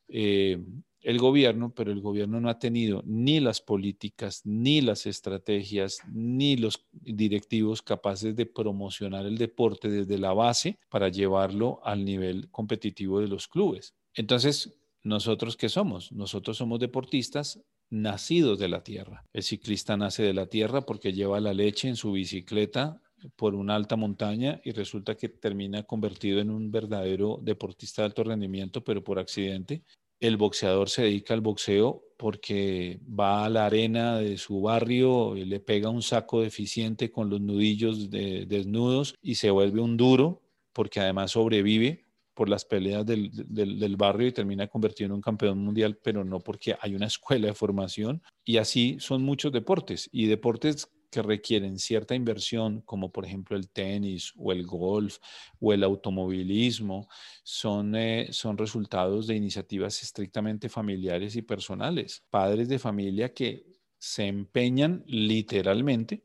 eh, 0.07 0.57
el 1.01 1.19
gobierno, 1.19 1.75
pero 1.75 1.91
el 1.91 2.01
gobierno 2.01 2.41
no 2.41 2.49
ha 2.49 2.57
tenido 2.57 3.03
ni 3.05 3.39
las 3.39 3.61
políticas, 3.61 4.41
ni 4.43 4.81
las 4.81 5.05
estrategias, 5.05 5.99
ni 6.11 6.57
los 6.57 6.87
directivos 6.91 7.83
capaces 7.83 8.35
de 8.35 8.47
promocionar 8.47 9.27
el 9.27 9.37
deporte 9.37 9.89
desde 9.89 10.17
la 10.17 10.33
base 10.33 10.79
para 10.89 11.09
llevarlo 11.09 11.81
al 11.83 12.03
nivel 12.03 12.49
competitivo 12.49 13.19
de 13.19 13.27
los 13.27 13.47
clubes. 13.47 13.93
Entonces, 14.15 14.80
¿nosotros 15.03 15.57
qué 15.57 15.69
somos? 15.69 16.11
Nosotros 16.11 16.57
somos 16.57 16.79
deportistas 16.79 17.61
nacidos 17.89 18.59
de 18.59 18.69
la 18.69 18.83
tierra. 18.83 19.25
El 19.33 19.43
ciclista 19.43 19.97
nace 19.97 20.23
de 20.23 20.33
la 20.33 20.47
tierra 20.47 20.81
porque 20.81 21.13
lleva 21.13 21.39
la 21.39 21.53
leche 21.53 21.87
en 21.87 21.95
su 21.95 22.13
bicicleta 22.13 23.01
por 23.35 23.55
una 23.55 23.75
alta 23.75 23.95
montaña 23.95 24.61
y 24.63 24.71
resulta 24.71 25.15
que 25.15 25.29
termina 25.29 25.83
convertido 25.83 26.39
en 26.39 26.49
un 26.49 26.71
verdadero 26.71 27.39
deportista 27.41 28.01
de 28.01 28.07
alto 28.07 28.23
rendimiento, 28.23 28.83
pero 28.83 29.03
por 29.03 29.19
accidente. 29.19 29.83
El 30.19 30.37
boxeador 30.37 30.89
se 30.89 31.03
dedica 31.03 31.33
al 31.33 31.41
boxeo 31.41 32.03
porque 32.17 32.99
va 33.07 33.45
a 33.45 33.49
la 33.49 33.65
arena 33.65 34.17
de 34.17 34.37
su 34.37 34.61
barrio 34.61 35.35
y 35.35 35.45
le 35.45 35.59
pega 35.59 35.89
un 35.89 36.03
saco 36.03 36.41
deficiente 36.41 37.11
con 37.11 37.29
los 37.29 37.41
nudillos 37.41 38.09
desnudos 38.11 39.15
y 39.21 39.35
se 39.35 39.49
vuelve 39.49 39.81
un 39.81 39.97
duro 39.97 40.43
porque 40.73 40.99
además 40.99 41.31
sobrevive 41.31 42.05
por 42.41 42.49
las 42.49 42.65
peleas 42.65 43.05
del, 43.05 43.29
del, 43.31 43.97
barrio 43.97 44.25
y 44.25 44.31
termina 44.31 44.65
convertido 44.65 45.05
en 45.05 45.11
un 45.11 45.21
campeón 45.21 45.59
mundial, 45.59 45.99
pero 46.03 46.25
no 46.25 46.39
porque 46.39 46.75
hay 46.81 46.95
una 46.95 47.05
escuela 47.05 47.45
de 47.45 47.53
formación. 47.53 48.23
Y 48.43 48.57
así 48.57 48.97
son 48.99 49.21
muchos 49.21 49.51
deportes 49.51 50.09
y 50.11 50.25
deportes 50.25 50.89
que 51.11 51.21
requieren 51.21 51.77
cierta 51.77 52.15
inversión, 52.15 52.81
como 52.81 53.11
por 53.11 53.25
ejemplo 53.25 53.55
el 53.55 53.69
tenis 53.69 54.33
o 54.37 54.51
el 54.51 54.65
golf 54.65 55.19
o 55.59 55.71
el 55.71 55.83
automovilismo, 55.83 57.07
son, 57.43 57.95
eh, 57.95 58.29
son 58.31 58.57
resultados 58.57 59.27
de 59.27 59.35
iniciativas 59.35 60.01
estrictamente 60.01 60.67
familiares 60.67 61.35
y 61.35 61.43
personales. 61.43 62.23
Padres 62.31 62.69
de 62.69 62.79
familia 62.79 63.35
que 63.35 63.67
se 63.99 64.25
empeñan 64.25 65.03
literalmente 65.05 66.23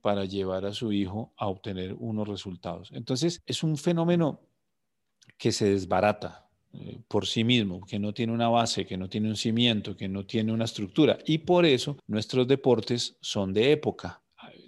para 0.00 0.24
llevar 0.24 0.66
a 0.66 0.72
su 0.72 0.90
hijo 0.90 1.32
a 1.36 1.46
obtener 1.46 1.94
unos 1.96 2.26
resultados. 2.26 2.90
Entonces, 2.92 3.40
es 3.46 3.62
un 3.62 3.76
fenómeno 3.76 4.40
que 5.36 5.52
se 5.52 5.70
desbarata 5.70 6.48
eh, 6.72 6.98
por 7.06 7.26
sí 7.26 7.44
mismo, 7.44 7.80
que 7.86 7.98
no 7.98 8.12
tiene 8.12 8.32
una 8.32 8.48
base, 8.48 8.84
que 8.84 8.96
no 8.96 9.08
tiene 9.08 9.28
un 9.28 9.36
cimiento, 9.36 9.96
que 9.96 10.08
no 10.08 10.26
tiene 10.26 10.52
una 10.52 10.64
estructura. 10.64 11.18
Y 11.26 11.38
por 11.38 11.64
eso 11.64 11.96
nuestros 12.06 12.48
deportes 12.48 13.16
son 13.20 13.52
de 13.52 13.72
época. 13.72 14.20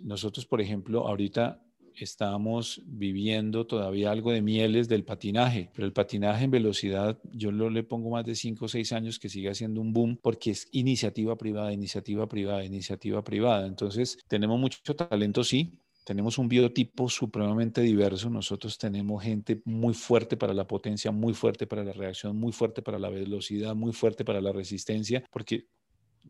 Nosotros, 0.02 0.46
por 0.46 0.60
ejemplo, 0.60 1.06
ahorita 1.08 1.62
estamos 1.96 2.82
viviendo 2.84 3.66
todavía 3.66 4.10
algo 4.10 4.30
de 4.30 4.42
mieles 4.42 4.88
del 4.88 5.04
patinaje, 5.04 5.70
pero 5.74 5.86
el 5.86 5.92
patinaje 5.92 6.44
en 6.44 6.50
velocidad, 6.50 7.18
yo 7.32 7.50
lo, 7.50 7.70
le 7.70 7.82
pongo 7.82 8.10
más 8.10 8.24
de 8.24 8.34
5 8.34 8.64
o 8.64 8.68
6 8.68 8.92
años 8.92 9.18
que 9.18 9.28
sigue 9.28 9.50
haciendo 9.50 9.80
un 9.80 9.92
boom 9.92 10.18
porque 10.22 10.50
es 10.50 10.68
iniciativa 10.72 11.36
privada, 11.36 11.72
iniciativa 11.72 12.28
privada, 12.28 12.64
iniciativa 12.64 13.24
privada. 13.24 13.66
Entonces, 13.66 14.18
tenemos 14.28 14.60
mucho 14.60 14.94
talento, 14.94 15.42
sí, 15.42 15.80
tenemos 16.06 16.38
un 16.38 16.48
biotipo 16.48 17.08
supremamente 17.08 17.80
diverso. 17.80 18.30
Nosotros 18.30 18.78
tenemos 18.78 19.24
gente 19.24 19.60
muy 19.64 19.92
fuerte 19.92 20.36
para 20.36 20.54
la 20.54 20.64
potencia, 20.64 21.10
muy 21.10 21.34
fuerte 21.34 21.66
para 21.66 21.82
la 21.82 21.92
reacción, 21.92 22.36
muy 22.36 22.52
fuerte 22.52 22.80
para 22.80 22.96
la 22.96 23.10
velocidad, 23.10 23.74
muy 23.74 23.92
fuerte 23.92 24.24
para 24.24 24.40
la 24.40 24.52
resistencia, 24.52 25.24
porque 25.32 25.66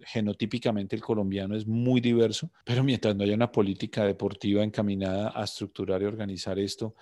genotípicamente 0.01 0.97
el 0.97 1.03
colombiano 1.03 1.55
es 1.55 1.67
muy 1.67 2.01
diverso, 2.01 2.51
pero 2.65 2.83
mientras 2.83 3.15
no 3.15 3.25
haya 3.25 3.35
una 3.35 3.53
política 3.53 4.05
deportiva 4.05 4.65
encaminada 4.65 5.31
a 5.35 5.45
estructurar 5.45 6.01
y 6.01 6.07
organizar 6.07 6.59
esto, 6.59 6.95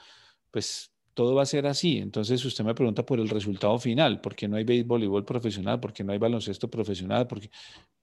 pues 0.51 0.91
todo 1.15 1.37
va 1.37 1.43
a 1.43 1.47
ser 1.47 1.69
así. 1.69 1.99
Entonces 1.99 2.45
usted 2.45 2.65
me 2.65 2.75
pregunta 2.75 3.07
por 3.07 3.21
el 3.21 3.29
resultado 3.29 3.79
final, 3.79 4.21
¿por 4.21 4.35
qué 4.35 4.49
no 4.49 4.57
hay 4.57 4.65
béisbol, 4.65 5.25
profesional? 5.25 5.79
¿Por 5.79 5.93
qué 5.93 6.03
no 6.03 6.13
hay 6.13 6.19
baloncesto 6.19 6.69
profesional? 6.69 7.29
Porque, 7.29 7.51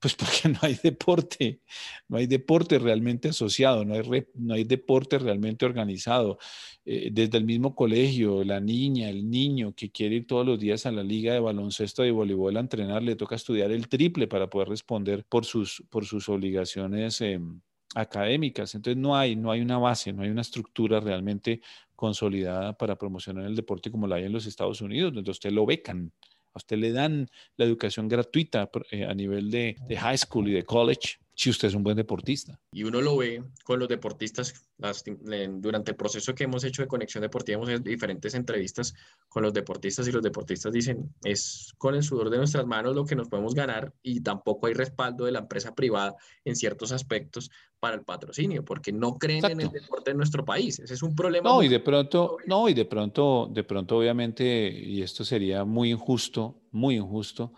pues 0.01 0.15
porque 0.15 0.49
no 0.49 0.59
hay 0.63 0.77
deporte, 0.83 1.61
no 2.09 2.17
hay 2.17 2.27
deporte 2.27 2.79
realmente 2.79 3.29
asociado, 3.29 3.85
no 3.85 3.93
hay, 3.93 4.25
no 4.33 4.53
hay 4.55 4.63
deporte 4.65 5.19
realmente 5.19 5.65
organizado. 5.65 6.39
Eh, 6.83 7.09
desde 7.13 7.37
el 7.37 7.45
mismo 7.45 7.75
colegio, 7.75 8.43
la 8.43 8.59
niña, 8.59 9.09
el 9.09 9.29
niño 9.29 9.73
que 9.75 9.91
quiere 9.91 10.15
ir 10.15 10.27
todos 10.27 10.45
los 10.45 10.59
días 10.59 10.85
a 10.85 10.91
la 10.91 11.03
liga 11.03 11.33
de 11.33 11.39
baloncesto 11.39 12.03
y 12.03 12.11
voleibol 12.11 12.57
a 12.57 12.61
entrenar, 12.61 13.03
le 13.03 13.15
toca 13.15 13.35
estudiar 13.35 13.71
el 13.71 13.87
triple 13.87 14.27
para 14.27 14.49
poder 14.49 14.69
responder 14.69 15.23
por 15.29 15.45
sus, 15.45 15.83
por 15.89 16.05
sus 16.05 16.27
obligaciones. 16.27 17.21
Em, 17.21 17.61
académicas. 17.93 18.73
Entonces 18.73 18.97
no 19.01 19.17
hay, 19.17 19.35
no 19.35 19.51
hay 19.51 19.59
una 19.59 19.77
base, 19.77 20.13
no 20.13 20.23
hay 20.23 20.29
una 20.29 20.41
estructura 20.41 21.01
realmente 21.01 21.61
consolidada 21.93 22.71
para 22.77 22.97
promocionar 22.97 23.45
el 23.45 23.55
deporte 23.55 23.91
como 23.91 24.07
la 24.07 24.15
hay 24.15 24.23
en 24.23 24.31
los 24.31 24.45
Estados 24.45 24.79
Unidos, 24.79 25.13
donde 25.13 25.29
usted 25.29 25.51
lo 25.51 25.65
becan, 25.65 26.13
a 26.53 26.57
usted 26.57 26.77
le 26.77 26.91
dan 26.91 27.27
la 27.57 27.65
educación 27.65 28.07
gratuita 28.07 28.69
eh, 28.91 29.05
a 29.05 29.13
nivel 29.13 29.49
de, 29.51 29.77
de 29.87 29.97
high 29.97 30.17
school 30.17 30.49
y 30.49 30.53
de 30.53 30.63
college 30.63 31.17
si 31.41 31.49
usted 31.49 31.69
es 31.69 31.73
un 31.73 31.81
buen 31.81 31.97
deportista. 31.97 32.59
Y 32.71 32.83
uno 32.83 33.01
lo 33.01 33.17
ve 33.17 33.43
con 33.63 33.79
los 33.79 33.89
deportistas 33.89 34.53
durante 34.77 35.89
el 35.89 35.97
proceso 35.97 36.35
que 36.35 36.43
hemos 36.43 36.63
hecho 36.63 36.83
de 36.83 36.87
conexión 36.87 37.23
deportiva, 37.23 37.55
hemos 37.55 37.69
hecho 37.69 37.79
diferentes 37.79 38.35
entrevistas 38.35 38.93
con 39.27 39.41
los 39.41 39.51
deportistas 39.51 40.07
y 40.07 40.11
los 40.11 40.21
deportistas 40.21 40.71
dicen, 40.71 41.11
es 41.23 41.73
con 41.79 41.95
el 41.95 42.03
sudor 42.03 42.29
de 42.29 42.37
nuestras 42.37 42.67
manos 42.67 42.93
lo 42.93 43.05
que 43.05 43.15
nos 43.15 43.27
podemos 43.27 43.55
ganar 43.55 43.91
y 44.03 44.21
tampoco 44.21 44.67
hay 44.67 44.75
respaldo 44.75 45.25
de 45.25 45.31
la 45.31 45.39
empresa 45.39 45.73
privada 45.73 46.13
en 46.45 46.55
ciertos 46.55 46.91
aspectos 46.91 47.49
para 47.79 47.95
el 47.95 48.03
patrocinio, 48.03 48.63
porque 48.63 48.91
no 48.91 49.17
creen 49.17 49.43
en 49.45 49.61
el 49.61 49.71
deporte 49.71 50.11
en 50.11 50.17
nuestro 50.17 50.45
país. 50.45 50.77
Ese 50.77 50.93
es 50.93 51.01
un 51.01 51.15
problema. 51.15 51.49
No, 51.49 51.63
y 51.63 51.69
de 51.69 51.79
pronto, 51.79 52.37
no, 52.45 52.69
y 52.69 52.75
de 52.75 52.85
pronto, 52.85 53.49
de 53.51 53.63
pronto 53.63 53.97
obviamente, 53.97 54.69
y 54.69 55.01
esto 55.01 55.25
sería 55.25 55.65
muy 55.65 55.89
injusto, 55.89 56.61
muy 56.69 56.97
injusto, 56.97 57.53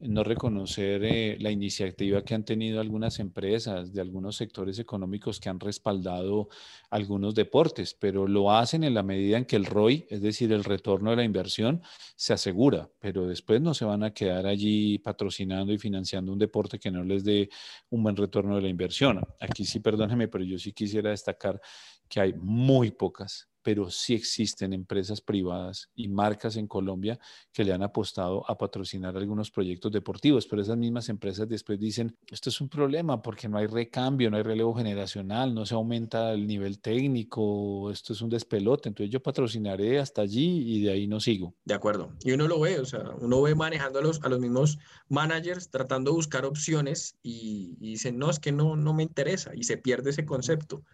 no 0.00 0.24
reconocer 0.24 1.04
eh, 1.04 1.36
la 1.40 1.50
iniciativa 1.50 2.22
que 2.22 2.34
han 2.34 2.44
tenido 2.44 2.80
algunas 2.80 3.18
empresas 3.18 3.92
de 3.92 4.00
algunos 4.00 4.36
sectores 4.36 4.78
económicos 4.78 5.40
que 5.40 5.48
han 5.48 5.60
respaldado 5.60 6.48
algunos 6.90 7.34
deportes, 7.34 7.94
pero 7.94 8.26
lo 8.26 8.52
hacen 8.52 8.84
en 8.84 8.94
la 8.94 9.02
medida 9.02 9.38
en 9.38 9.44
que 9.44 9.56
el 9.56 9.66
ROI, 9.66 10.06
es 10.10 10.20
decir, 10.20 10.52
el 10.52 10.64
retorno 10.64 11.10
de 11.10 11.16
la 11.16 11.24
inversión, 11.24 11.82
se 12.14 12.32
asegura, 12.32 12.90
pero 13.00 13.26
después 13.26 13.60
no 13.60 13.74
se 13.74 13.84
van 13.84 14.02
a 14.02 14.12
quedar 14.12 14.46
allí 14.46 14.98
patrocinando 14.98 15.72
y 15.72 15.78
financiando 15.78 16.32
un 16.32 16.38
deporte 16.38 16.78
que 16.78 16.90
no 16.90 17.02
les 17.02 17.24
dé 17.24 17.48
un 17.90 18.02
buen 18.02 18.16
retorno 18.16 18.56
de 18.56 18.62
la 18.62 18.68
inversión. 18.68 19.20
Aquí 19.40 19.64
sí, 19.64 19.80
perdóneme, 19.80 20.28
pero 20.28 20.44
yo 20.44 20.58
sí 20.58 20.72
quisiera 20.72 21.10
destacar 21.10 21.60
que 22.08 22.20
hay 22.20 22.32
muy 22.34 22.90
pocas 22.90 23.48
pero 23.66 23.90
sí 23.90 24.14
existen 24.14 24.72
empresas 24.72 25.20
privadas 25.20 25.90
y 25.96 26.06
marcas 26.06 26.54
en 26.54 26.68
Colombia 26.68 27.18
que 27.52 27.64
le 27.64 27.72
han 27.72 27.82
apostado 27.82 28.48
a 28.48 28.56
patrocinar 28.56 29.16
algunos 29.16 29.50
proyectos 29.50 29.90
deportivos, 29.90 30.46
pero 30.46 30.62
esas 30.62 30.76
mismas 30.76 31.08
empresas 31.08 31.48
después 31.48 31.76
dicen, 31.80 32.16
esto 32.28 32.48
es 32.48 32.60
un 32.60 32.68
problema 32.68 33.20
porque 33.20 33.48
no 33.48 33.58
hay 33.58 33.66
recambio, 33.66 34.30
no 34.30 34.36
hay 34.36 34.44
relevo 34.44 34.72
generacional, 34.72 35.52
no 35.52 35.66
se 35.66 35.74
aumenta 35.74 36.32
el 36.32 36.46
nivel 36.46 36.78
técnico, 36.78 37.90
esto 37.90 38.12
es 38.12 38.20
un 38.22 38.30
despelote, 38.30 38.88
entonces 38.88 39.12
yo 39.12 39.20
patrocinaré 39.20 39.98
hasta 39.98 40.22
allí 40.22 40.76
y 40.76 40.82
de 40.84 40.92
ahí 40.92 41.08
no 41.08 41.18
sigo. 41.18 41.52
De 41.64 41.74
acuerdo. 41.74 42.12
Y 42.22 42.30
uno 42.30 42.46
lo 42.46 42.60
ve, 42.60 42.78
o 42.78 42.84
sea, 42.84 43.16
uno 43.18 43.42
ve 43.42 43.56
manejando 43.56 43.98
a 43.98 44.02
los, 44.02 44.22
a 44.22 44.28
los 44.28 44.38
mismos 44.38 44.78
managers 45.08 45.70
tratando 45.70 46.12
de 46.12 46.18
buscar 46.18 46.44
opciones 46.44 47.16
y, 47.20 47.76
y 47.80 47.90
dicen, 47.90 48.16
no, 48.16 48.30
es 48.30 48.38
que 48.38 48.52
no, 48.52 48.76
no 48.76 48.94
me 48.94 49.02
interesa 49.02 49.56
y 49.56 49.64
se 49.64 49.76
pierde 49.76 50.10
ese 50.10 50.24
concepto. 50.24 50.84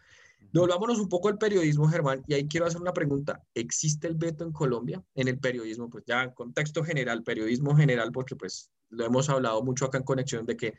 Volvámonos 0.52 0.98
un 1.00 1.08
poco 1.08 1.28
al 1.28 1.38
periodismo, 1.38 1.88
Germán, 1.88 2.22
y 2.26 2.34
ahí 2.34 2.46
quiero 2.46 2.66
hacer 2.66 2.80
una 2.80 2.92
pregunta. 2.92 3.42
¿Existe 3.54 4.06
el 4.06 4.16
veto 4.16 4.44
en 4.44 4.52
Colombia 4.52 5.02
en 5.14 5.28
el 5.28 5.38
periodismo? 5.38 5.88
Pues 5.88 6.04
ya 6.06 6.24
en 6.24 6.32
contexto 6.32 6.84
general, 6.84 7.22
periodismo 7.22 7.74
general, 7.74 8.12
porque 8.12 8.36
pues 8.36 8.70
lo 8.90 9.06
hemos 9.06 9.30
hablado 9.30 9.62
mucho 9.62 9.86
acá 9.86 9.98
en 9.98 10.04
Conexión 10.04 10.44
de 10.44 10.56
que 10.56 10.74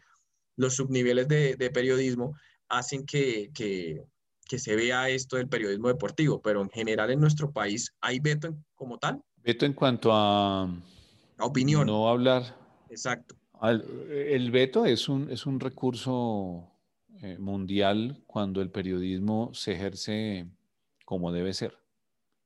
los 0.56 0.76
subniveles 0.76 1.28
de, 1.28 1.72
periodismo 1.74 2.36
hacen 2.70 3.06
que, 3.06 3.50
que, 3.54 4.04
que, 4.48 4.60
se 4.60 4.76
vea 4.76 5.10
esto 5.10 5.38
del 5.38 5.50
periodismo 5.50 5.88
deportivo, 5.88 6.40
pero 6.40 6.62
en 6.62 6.70
general 6.70 7.10
en 7.10 7.20
nuestro 7.20 7.52
país, 7.52 7.96
¿hay 8.00 8.20
veto 8.20 8.56
como 8.76 9.00
tal? 9.00 9.24
Veto 9.38 9.66
en 9.66 9.74
cuanto 9.74 10.12
a... 10.14 10.64
a 10.66 11.46
opinión. 11.46 11.88
No 11.88 12.08
hablar. 12.08 12.56
Exacto. 12.90 13.36
el 14.12 14.52
veto 14.52 14.86
es 14.86 15.10
un, 15.10 15.32
es 15.32 15.48
un 15.48 15.60
recurso 15.60 16.73
eh, 17.24 17.38
mundial 17.40 18.22
cuando 18.28 18.62
el 18.62 18.70
periodismo 18.70 19.54
se 19.54 19.72
ejerce 19.72 20.46
como 21.06 21.32
debe 21.32 21.54
ser. 21.54 21.78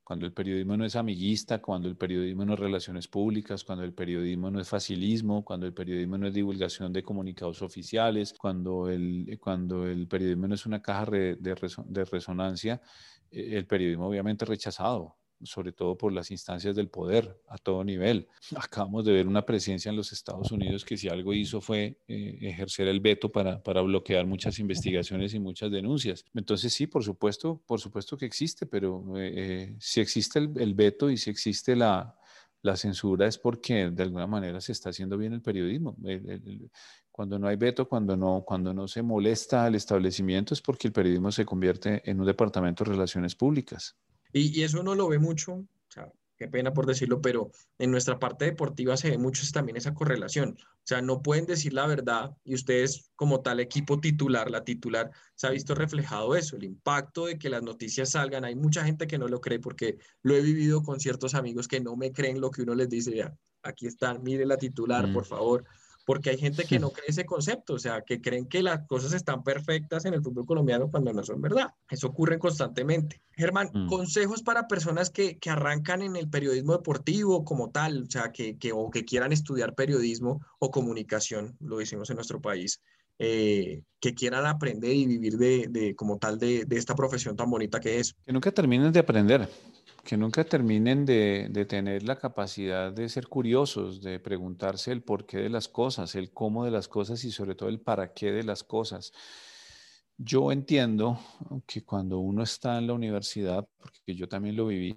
Cuando 0.03 0.27
el 0.27 0.33
periodismo 0.33 0.77
no 0.77 0.85
es 0.85 0.95
amiguista, 0.95 1.61
cuando 1.61 1.89
el 1.89 1.97
periodismo 1.97 2.45
no 2.45 2.53
es 2.53 2.59
relaciones 2.59 3.07
públicas, 3.07 3.63
cuando 3.63 3.83
el 3.83 3.93
periodismo 3.93 4.51
no 4.51 4.61
es 4.61 4.69
facilismo, 4.69 5.43
cuando 5.43 5.65
el 5.65 5.73
periodismo 5.73 6.19
no 6.19 6.27
es 6.27 6.33
divulgación 6.35 6.93
de 6.93 7.01
comunicados 7.01 7.63
oficiales, 7.63 8.33
cuando 8.33 8.87
el, 8.87 9.39
cuando 9.41 9.87
el 9.87 10.07
periodismo 10.07 10.47
no 10.47 10.53
es 10.53 10.65
una 10.67 10.81
caja 10.81 11.09
de, 11.09 11.37
de 11.37 12.05
resonancia, 12.05 12.79
eh, 13.31 13.57
el 13.57 13.65
periodismo 13.65 14.07
obviamente 14.07 14.45
rechazado 14.45 15.17
sobre 15.43 15.71
todo 15.71 15.97
por 15.97 16.11
las 16.11 16.31
instancias 16.31 16.75
del 16.75 16.89
poder 16.89 17.41
a 17.47 17.57
todo 17.57 17.83
nivel. 17.83 18.27
Acabamos 18.55 19.05
de 19.05 19.13
ver 19.13 19.27
una 19.27 19.45
presencia 19.45 19.89
en 19.89 19.95
los 19.95 20.11
Estados 20.11 20.51
Unidos 20.51 20.83
que 20.83 20.97
si 20.97 21.07
algo 21.09 21.33
hizo 21.33 21.61
fue 21.61 21.99
eh, 22.07 22.37
ejercer 22.41 22.87
el 22.87 22.99
veto 22.99 23.31
para, 23.31 23.61
para, 23.61 23.81
bloquear 23.81 24.25
muchas 24.25 24.59
investigaciones 24.59 25.33
y 25.33 25.39
muchas 25.39 25.71
denuncias. 25.71 26.25
Entonces 26.33 26.73
sí, 26.73 26.87
por 26.87 27.03
supuesto, 27.03 27.61
por 27.65 27.79
supuesto 27.79 28.17
que 28.17 28.25
existe, 28.25 28.65
pero 28.65 29.17
eh, 29.17 29.33
eh, 29.35 29.75
si 29.79 30.01
existe 30.01 30.39
el, 30.39 30.73
veto 30.73 31.09
y 31.09 31.17
si 31.17 31.29
existe 31.29 31.75
la, 31.75 32.15
la, 32.61 32.75
censura 32.75 33.27
es 33.27 33.37
porque 33.37 33.89
de 33.89 34.03
alguna 34.03 34.27
manera 34.27 34.59
se 34.61 34.71
está 34.71 34.89
haciendo 34.89 35.17
bien 35.17 35.33
el 35.33 35.41
periodismo. 35.41 35.95
cuando 37.11 37.39
no 37.39 37.47
hay 37.47 37.55
veto, 37.55 37.87
cuando 37.87 38.15
no, 38.15 38.43
cuando 38.45 38.73
no 38.73 38.87
se 38.87 39.01
molesta 39.01 39.65
al 39.65 39.75
establecimiento 39.75 40.53
es 40.53 40.61
porque 40.61 40.87
el 40.87 40.93
periodismo 40.93 41.31
se 41.31 41.45
convierte 41.45 42.01
en 42.09 42.19
un 42.19 42.25
departamento 42.25 42.83
de 42.83 42.91
relaciones 42.91 43.35
públicas. 43.35 43.95
Y, 44.37 44.63
eso 44.63 44.81
uno 44.81 44.95
lo 44.95 45.07
ve 45.07 45.19
mucho, 45.19 45.53
o 45.53 45.65
sea, 45.89 46.11
qué 46.37 46.47
pena 46.47 46.73
por 46.73 46.85
decirlo, 46.85 47.21
pero 47.21 47.51
en 47.77 47.91
nuestra 47.91 48.19
parte 48.19 48.45
deportiva 48.45 48.95
se 48.97 49.09
ve 49.09 49.17
mucho 49.17 49.43
también 49.51 49.77
esa 49.77 49.93
correlación. 49.93 50.57
O 50.59 50.83
sea, 50.83 51.01
no 51.01 51.21
pueden 51.21 51.45
decir 51.45 51.73
la 51.73 51.87
verdad 51.87 52.35
y 52.43 52.53
ustedes 52.55 53.09
como 53.15 53.41
tal 53.41 53.59
equipo 53.59 53.99
titular, 53.99 54.49
la 54.49 54.63
titular, 54.63 55.11
se 55.35 55.47
ha 55.47 55.49
visto 55.49 55.75
reflejado 55.75 56.35
eso, 56.35 56.55
el 56.55 56.63
impacto 56.63 57.25
de 57.25 57.37
que 57.37 57.49
las 57.49 57.63
noticias 57.63 58.11
salgan. 58.11 58.45
Hay 58.45 58.55
mucha 58.55 58.83
gente 58.85 59.07
que 59.07 59.17
no 59.17 59.27
lo 59.27 59.41
cree 59.41 59.59
porque 59.59 59.97
lo 60.21 60.35
he 60.35 60.41
vivido 60.41 60.83
con 60.83 60.99
ciertos 60.99 61.33
amigos 61.33 61.67
que 61.67 61.79
no 61.79 61.95
me 61.95 62.11
creen 62.11 62.39
lo 62.39 62.51
que 62.51 62.61
uno 62.61 62.75
les 62.75 62.89
dice, 62.89 63.15
ya, 63.15 63.35
aquí 63.63 63.87
están, 63.87 64.23
mire 64.23 64.45
la 64.45 64.57
titular, 64.57 65.11
por 65.11 65.23
mm. 65.23 65.27
favor 65.27 65.65
porque 66.07 66.29
hay 66.29 66.37
gente 66.37 66.63
que 66.63 66.79
no 66.79 66.91
cree 66.91 67.09
ese 67.09 67.25
concepto, 67.25 67.73
o 67.73 67.79
sea, 67.79 68.01
que 68.01 68.21
creen 68.21 68.47
que 68.47 68.63
las 68.63 68.87
cosas 68.87 69.11
están 69.11 69.43
perfectas 69.43 70.05
en 70.05 70.13
el 70.13 70.23
fútbol 70.23 70.45
colombiano 70.45 70.89
cuando 70.89 71.11
no 71.11 71.21
son 71.21 71.41
verdad. 71.41 71.73
Eso 71.89 72.07
ocurre 72.07 72.39
constantemente. 72.39 73.19
Germán, 73.33 73.69
mm. 73.73 73.87
consejos 73.89 74.41
para 74.41 74.69
personas 74.69 75.09
que, 75.09 75.37
que, 75.37 75.49
arrancan 75.49 76.01
en 76.01 76.15
el 76.15 76.29
periodismo 76.29 76.71
deportivo 76.71 77.43
como 77.43 77.71
tal, 77.71 78.03
o 78.03 78.09
sea, 78.09 78.31
que, 78.31 78.57
que, 78.57 78.71
o 78.71 78.89
que 78.89 79.03
quieran 79.03 79.33
estudiar 79.33 79.75
periodismo 79.75 80.39
o 80.59 80.71
comunicación, 80.71 81.57
lo 81.59 81.79
decimos 81.79 82.09
en 82.09 82.15
nuestro 82.15 82.39
país, 82.39 82.81
eh, 83.19 83.83
que 83.99 84.13
quieran 84.13 84.45
aprender 84.45 84.93
y 84.93 85.07
vivir 85.07 85.37
de, 85.37 85.67
de 85.69 85.93
como 85.93 86.19
tal 86.19 86.39
de, 86.39 86.63
de, 86.63 86.77
esta 86.77 86.95
profesión 86.95 87.35
tan 87.35 87.49
bonita 87.49 87.81
que 87.81 87.99
es. 87.99 88.15
Que 88.25 88.31
nunca 88.31 88.53
terminen 88.53 88.93
de 88.93 88.99
aprender 88.99 89.49
que 90.07 90.15
nunca 90.15 90.45
terminen 90.45 91.05
de, 91.05 91.65
tener 91.67 92.03
la 92.03 92.17
capacidad 92.17 92.93
de 92.93 93.09
ser 93.09 93.27
curiosos, 93.27 94.01
de 94.01 94.21
preguntarse 94.21 94.93
el 94.93 95.03
porqué 95.03 95.39
de 95.39 95.49
las 95.49 95.67
cosas, 95.67 96.15
el 96.15 96.31
cómo 96.31 96.63
de 96.63 96.71
las 96.71 96.87
cosas 96.87 97.25
y 97.25 97.31
sobre 97.31 97.55
todo 97.55 97.67
el 97.67 97.81
para 97.81 98.13
qué 98.13 98.31
de 98.31 98.43
las 98.43 98.63
cosas. 98.63 99.11
Yo 100.17 100.53
entiendo 100.53 101.19
que 101.65 101.83
cuando 101.83 102.19
uno 102.19 102.41
está 102.41 102.77
en 102.77 102.87
la 102.87 102.93
universidad, 102.93 103.67
porque 103.77 104.15
yo 104.15 104.29
también 104.29 104.55
lo 104.55 104.67
viví, 104.67 104.95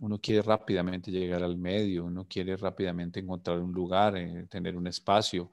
uno 0.00 0.18
quiere 0.18 0.40
rápidamente 0.40 1.10
llegar 1.10 1.42
al 1.42 1.58
medio, 1.58 2.06
uno 2.06 2.26
quiere 2.26 2.56
rápidamente 2.56 3.20
encontrar 3.20 3.58
un 3.58 3.72
lugar, 3.72 4.16
eh, 4.16 4.46
tener 4.48 4.78
un 4.78 4.86
espacio. 4.86 5.50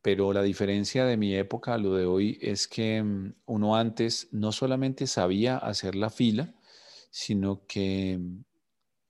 Pero 0.00 0.32
la 0.32 0.42
diferencia 0.42 1.04
de 1.06 1.16
mi 1.16 1.34
época 1.34 1.74
a 1.74 1.78
lo 1.78 1.96
de 1.96 2.06
hoy 2.06 2.38
es 2.40 2.68
que 2.68 3.02
mm, 3.02 3.34
uno 3.46 3.74
antes 3.74 4.28
no 4.30 4.52
solamente 4.52 5.08
sabía 5.08 5.58
hacer 5.58 5.96
la 5.96 6.08
fila, 6.08 6.54
sino 7.10 7.66
que 7.66 8.16
mm, 8.18 8.44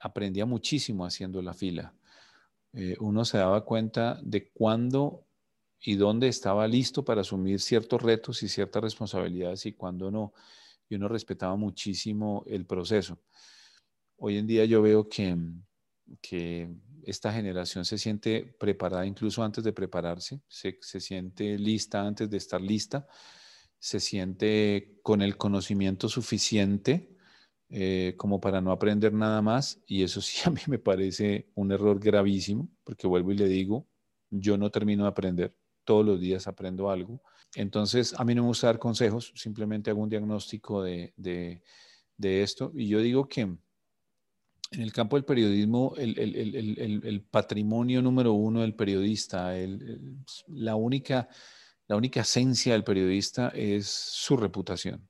aprendía 0.00 0.46
muchísimo 0.46 1.04
haciendo 1.04 1.42
la 1.42 1.54
fila. 1.54 1.94
Eh, 2.72 2.96
uno 3.00 3.24
se 3.24 3.38
daba 3.38 3.64
cuenta 3.64 4.18
de 4.22 4.50
cuándo 4.50 5.26
y 5.82 5.96
dónde 5.96 6.28
estaba 6.28 6.66
listo 6.66 7.04
para 7.04 7.22
asumir 7.22 7.60
ciertos 7.60 8.02
retos 8.02 8.42
y 8.42 8.48
ciertas 8.48 8.82
responsabilidades 8.82 9.66
y 9.66 9.72
cuándo 9.72 10.10
no. 10.10 10.32
Y 10.88 10.96
uno 10.96 11.08
respetaba 11.08 11.56
muchísimo 11.56 12.44
el 12.46 12.66
proceso. 12.66 13.18
Hoy 14.16 14.38
en 14.38 14.46
día 14.46 14.64
yo 14.64 14.82
veo 14.82 15.08
que, 15.08 15.34
mm, 15.34 15.62
que 16.20 16.70
esta 17.04 17.32
generación 17.32 17.84
se 17.84 17.98
siente 17.98 18.54
preparada 18.58 19.06
incluso 19.06 19.42
antes 19.42 19.64
de 19.64 19.72
prepararse, 19.72 20.40
se, 20.48 20.78
se 20.80 21.00
siente 21.00 21.58
lista 21.58 22.06
antes 22.06 22.28
de 22.28 22.36
estar 22.36 22.60
lista, 22.60 23.06
se 23.78 24.00
siente 24.00 24.98
con 25.02 25.22
el 25.22 25.36
conocimiento 25.36 26.08
suficiente 26.08 27.16
eh, 27.72 28.14
como 28.16 28.40
para 28.40 28.60
no 28.60 28.72
aprender 28.72 29.12
nada 29.12 29.40
más 29.42 29.80
y 29.86 30.02
eso 30.02 30.20
sí 30.20 30.40
a 30.44 30.50
mí 30.50 30.60
me 30.66 30.80
parece 30.80 31.48
un 31.54 31.70
error 31.70 32.00
gravísimo 32.00 32.68
porque 32.82 33.06
vuelvo 33.06 33.30
y 33.30 33.36
le 33.36 33.46
digo, 33.46 33.86
yo 34.28 34.58
no 34.58 34.70
termino 34.70 35.04
de 35.04 35.10
aprender, 35.10 35.56
todos 35.84 36.04
los 36.04 36.20
días 36.20 36.48
aprendo 36.48 36.90
algo. 36.90 37.22
Entonces, 37.54 38.14
a 38.18 38.24
mí 38.24 38.34
no 38.34 38.42
me 38.42 38.48
gusta 38.48 38.68
dar 38.68 38.78
consejos, 38.78 39.32
simplemente 39.36 39.90
hago 39.90 40.02
un 40.02 40.08
diagnóstico 40.08 40.82
de, 40.82 41.12
de, 41.16 41.62
esto 42.42 42.72
y 42.74 42.88
yo 42.88 43.00
digo 43.00 43.28
que 43.28 43.42
en 43.42 43.60
el 44.72 44.92
campo 44.92 45.16
del 45.16 45.24
periodismo, 45.24 45.94
el, 45.96 46.18
el, 46.18 46.54
el, 46.54 47.00
el 47.04 47.22
patrimonio 47.22 48.02
número 48.02 48.32
uno 48.32 48.60
del 48.62 48.74
periodista, 48.74 49.52
la, 50.48 50.76
única, 50.76 51.28
la 51.88 51.96
única 51.96 52.20
esencia 52.20 52.72
del 52.72 52.84
periodista 52.84 53.48
es 53.48 53.86
su 53.86 54.36
reputación 54.36 55.08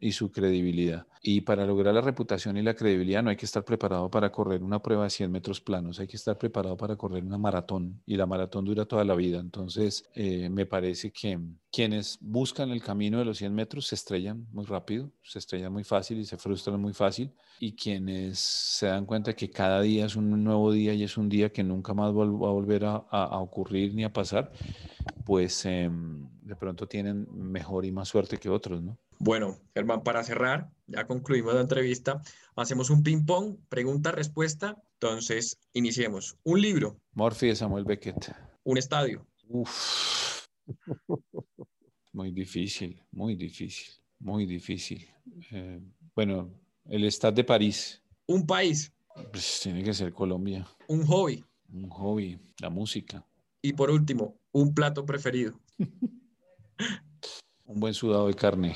y 0.00 0.12
su 0.12 0.32
credibilidad. 0.32 1.06
Y 1.22 1.42
para 1.42 1.66
lograr 1.66 1.94
la 1.94 2.00
reputación 2.00 2.56
y 2.56 2.62
la 2.62 2.74
credibilidad 2.74 3.22
no 3.22 3.28
hay 3.28 3.36
que 3.36 3.44
estar 3.44 3.62
preparado 3.62 4.10
para 4.10 4.32
correr 4.32 4.62
una 4.62 4.80
prueba 4.82 5.04
de 5.04 5.10
100 5.10 5.30
metros 5.30 5.60
planos, 5.60 6.00
hay 6.00 6.06
que 6.06 6.16
estar 6.16 6.38
preparado 6.38 6.78
para 6.78 6.96
correr 6.96 7.22
una 7.22 7.36
maratón 7.36 8.00
y 8.06 8.16
la 8.16 8.24
maratón 8.24 8.64
dura 8.64 8.86
toda 8.86 9.04
la 9.04 9.14
vida. 9.14 9.38
Entonces, 9.38 10.08
eh, 10.14 10.48
me 10.48 10.64
parece 10.64 11.12
que 11.12 11.38
quienes 11.70 12.18
buscan 12.22 12.70
el 12.70 12.82
camino 12.82 13.18
de 13.18 13.26
los 13.26 13.36
100 13.36 13.54
metros 13.54 13.88
se 13.88 13.96
estrellan 13.96 14.46
muy 14.50 14.64
rápido, 14.64 15.10
se 15.22 15.38
estrellan 15.38 15.74
muy 15.74 15.84
fácil 15.84 16.18
y 16.18 16.24
se 16.24 16.38
frustran 16.38 16.80
muy 16.80 16.94
fácil. 16.94 17.30
Y 17.58 17.72
quienes 17.72 18.38
se 18.38 18.86
dan 18.86 19.04
cuenta 19.04 19.34
que 19.34 19.50
cada 19.50 19.82
día 19.82 20.06
es 20.06 20.16
un 20.16 20.42
nuevo 20.42 20.72
día 20.72 20.94
y 20.94 21.02
es 21.02 21.18
un 21.18 21.28
día 21.28 21.52
que 21.52 21.62
nunca 21.62 21.92
más 21.92 22.16
va 22.16 22.22
a 22.22 22.52
volver 22.52 22.86
a, 22.86 23.38
ocurrir 23.38 23.94
ni 23.94 24.04
a 24.04 24.12
pasar, 24.12 24.50
pues 25.26 25.66
em, 25.66 26.26
de 26.40 26.56
pronto 26.56 26.88
tienen 26.88 27.28
mejor 27.30 27.84
y 27.84 27.92
más 27.92 28.08
suerte 28.08 28.38
que 28.38 28.48
otros, 28.48 28.82
¿no? 28.82 28.96
Bueno, 29.22 29.58
Germán, 29.74 30.02
para 30.02 30.24
cerrar, 30.24 30.70
ya 30.86 31.06
concluimos 31.06 31.52
la 31.52 31.60
entrevista. 31.60 32.22
Hacemos 32.56 32.88
un 32.88 33.02
ping-pong, 33.02 33.58
pregunta-respuesta. 33.68 34.82
Entonces, 34.94 35.58
iniciemos. 35.74 36.38
Un 36.42 36.62
libro. 36.62 36.98
Morphy 37.12 37.48
de 37.48 37.56
Samuel 37.56 37.84
Beckett. 37.84 38.34
Un 38.64 38.78
estadio. 38.78 39.26
Uf. 39.46 40.46
Muy 42.12 42.32
difícil, 42.32 43.00
muy 43.12 43.36
difícil, 43.36 43.86
muy 44.18 44.44
difícil. 44.44 45.06
Eh, 45.52 45.80
bueno, 46.16 46.50
el 46.86 47.04
Stade 47.04 47.36
de 47.36 47.44
París. 47.44 48.02
Un 48.26 48.44
país. 48.44 48.92
Pues 49.30 49.60
tiene 49.62 49.84
que 49.84 49.94
ser 49.94 50.12
Colombia. 50.12 50.66
Un 50.88 51.06
hobby. 51.06 51.44
Un 51.72 51.88
hobby, 51.88 52.36
la 52.60 52.68
música. 52.68 53.24
Y 53.62 53.74
por 53.74 53.90
último, 53.90 54.40
un 54.50 54.74
plato 54.74 55.06
preferido. 55.06 55.60
un 57.64 57.78
buen 57.78 57.94
sudado 57.94 58.26
de 58.26 58.34
carne. 58.34 58.74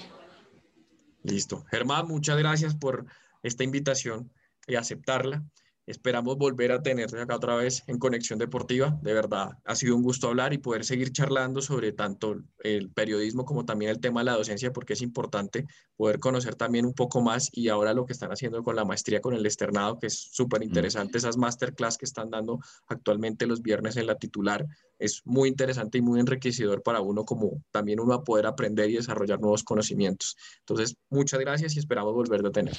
Listo. 1.24 1.64
Germán, 1.70 2.06
muchas 2.06 2.36
gracias 2.38 2.74
por 2.76 3.06
esta 3.42 3.64
invitación 3.64 4.30
y 4.66 4.76
aceptarla. 4.76 5.42
Esperamos 5.86 6.38
volver 6.38 6.72
a 6.72 6.82
tenerte 6.82 7.20
acá 7.20 7.36
otra 7.36 7.56
vez 7.56 7.82
en 7.86 7.98
Conexión 7.98 8.38
Deportiva. 8.38 8.98
De 9.02 9.12
verdad, 9.12 9.58
ha 9.64 9.74
sido 9.74 9.94
un 9.96 10.02
gusto 10.02 10.28
hablar 10.28 10.54
y 10.54 10.58
poder 10.58 10.82
seguir 10.84 11.12
charlando 11.12 11.60
sobre 11.60 11.92
tanto 11.92 12.36
el 12.60 12.90
periodismo 12.90 13.44
como 13.44 13.66
también 13.66 13.90
el 13.90 14.00
tema 14.00 14.20
de 14.20 14.24
la 14.24 14.36
docencia, 14.36 14.72
porque 14.72 14.94
es 14.94 15.02
importante 15.02 15.66
poder 15.96 16.20
conocer 16.20 16.54
también 16.54 16.86
un 16.86 16.94
poco 16.94 17.20
más 17.20 17.50
y 17.52 17.68
ahora 17.68 17.92
lo 17.92 18.06
que 18.06 18.14
están 18.14 18.32
haciendo 18.32 18.62
con 18.62 18.76
la 18.76 18.86
maestría, 18.86 19.20
con 19.20 19.34
el 19.34 19.44
externado, 19.44 19.98
que 19.98 20.06
es 20.06 20.14
súper 20.32 20.62
interesante, 20.62 21.18
esas 21.18 21.36
masterclass 21.36 21.98
que 21.98 22.06
están 22.06 22.30
dando 22.30 22.60
actualmente 22.86 23.46
los 23.46 23.60
viernes 23.60 23.96
en 23.98 24.06
la 24.06 24.16
titular, 24.16 24.66
es 24.98 25.20
muy 25.24 25.50
interesante 25.50 25.98
y 25.98 26.02
muy 26.02 26.18
enriquecedor 26.18 26.82
para 26.82 27.02
uno 27.02 27.24
como 27.24 27.62
también 27.70 28.00
uno 28.00 28.14
a 28.14 28.24
poder 28.24 28.46
aprender 28.46 28.88
y 28.88 28.94
desarrollar 28.94 29.38
nuevos 29.38 29.62
conocimientos. 29.62 30.36
Entonces, 30.60 30.96
muchas 31.10 31.40
gracias 31.40 31.76
y 31.76 31.78
esperamos 31.78 32.14
volver 32.14 32.44
a 32.46 32.50
tener. 32.50 32.74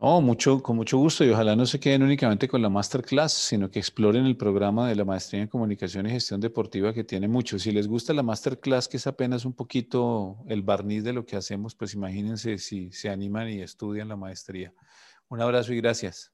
Oh, 0.00 0.20
mucho, 0.20 0.62
con 0.62 0.76
mucho 0.76 0.96
gusto 0.96 1.24
y 1.24 1.30
ojalá 1.30 1.56
no 1.56 1.66
se 1.66 1.80
queden 1.80 2.04
únicamente 2.04 2.46
con 2.46 2.62
la 2.62 2.68
masterclass, 2.68 3.32
sino 3.32 3.68
que 3.68 3.80
exploren 3.80 4.26
el 4.26 4.36
programa 4.36 4.88
de 4.88 4.94
la 4.94 5.04
maestría 5.04 5.42
en 5.42 5.48
comunicación 5.48 6.06
y 6.06 6.10
gestión 6.10 6.40
deportiva 6.40 6.94
que 6.94 7.02
tiene 7.02 7.26
mucho. 7.26 7.58
Si 7.58 7.72
les 7.72 7.88
gusta 7.88 8.12
la 8.12 8.22
masterclass, 8.22 8.86
que 8.86 8.98
es 8.98 9.08
apenas 9.08 9.44
un 9.44 9.54
poquito 9.54 10.36
el 10.46 10.62
barniz 10.62 11.02
de 11.02 11.12
lo 11.12 11.26
que 11.26 11.34
hacemos, 11.34 11.74
pues 11.74 11.94
imagínense 11.94 12.58
si 12.58 12.92
se 12.92 13.08
animan 13.08 13.48
y 13.48 13.60
estudian 13.60 14.06
la 14.06 14.16
maestría. 14.16 14.72
Un 15.28 15.40
abrazo 15.40 15.72
y 15.72 15.78
gracias. 15.78 16.32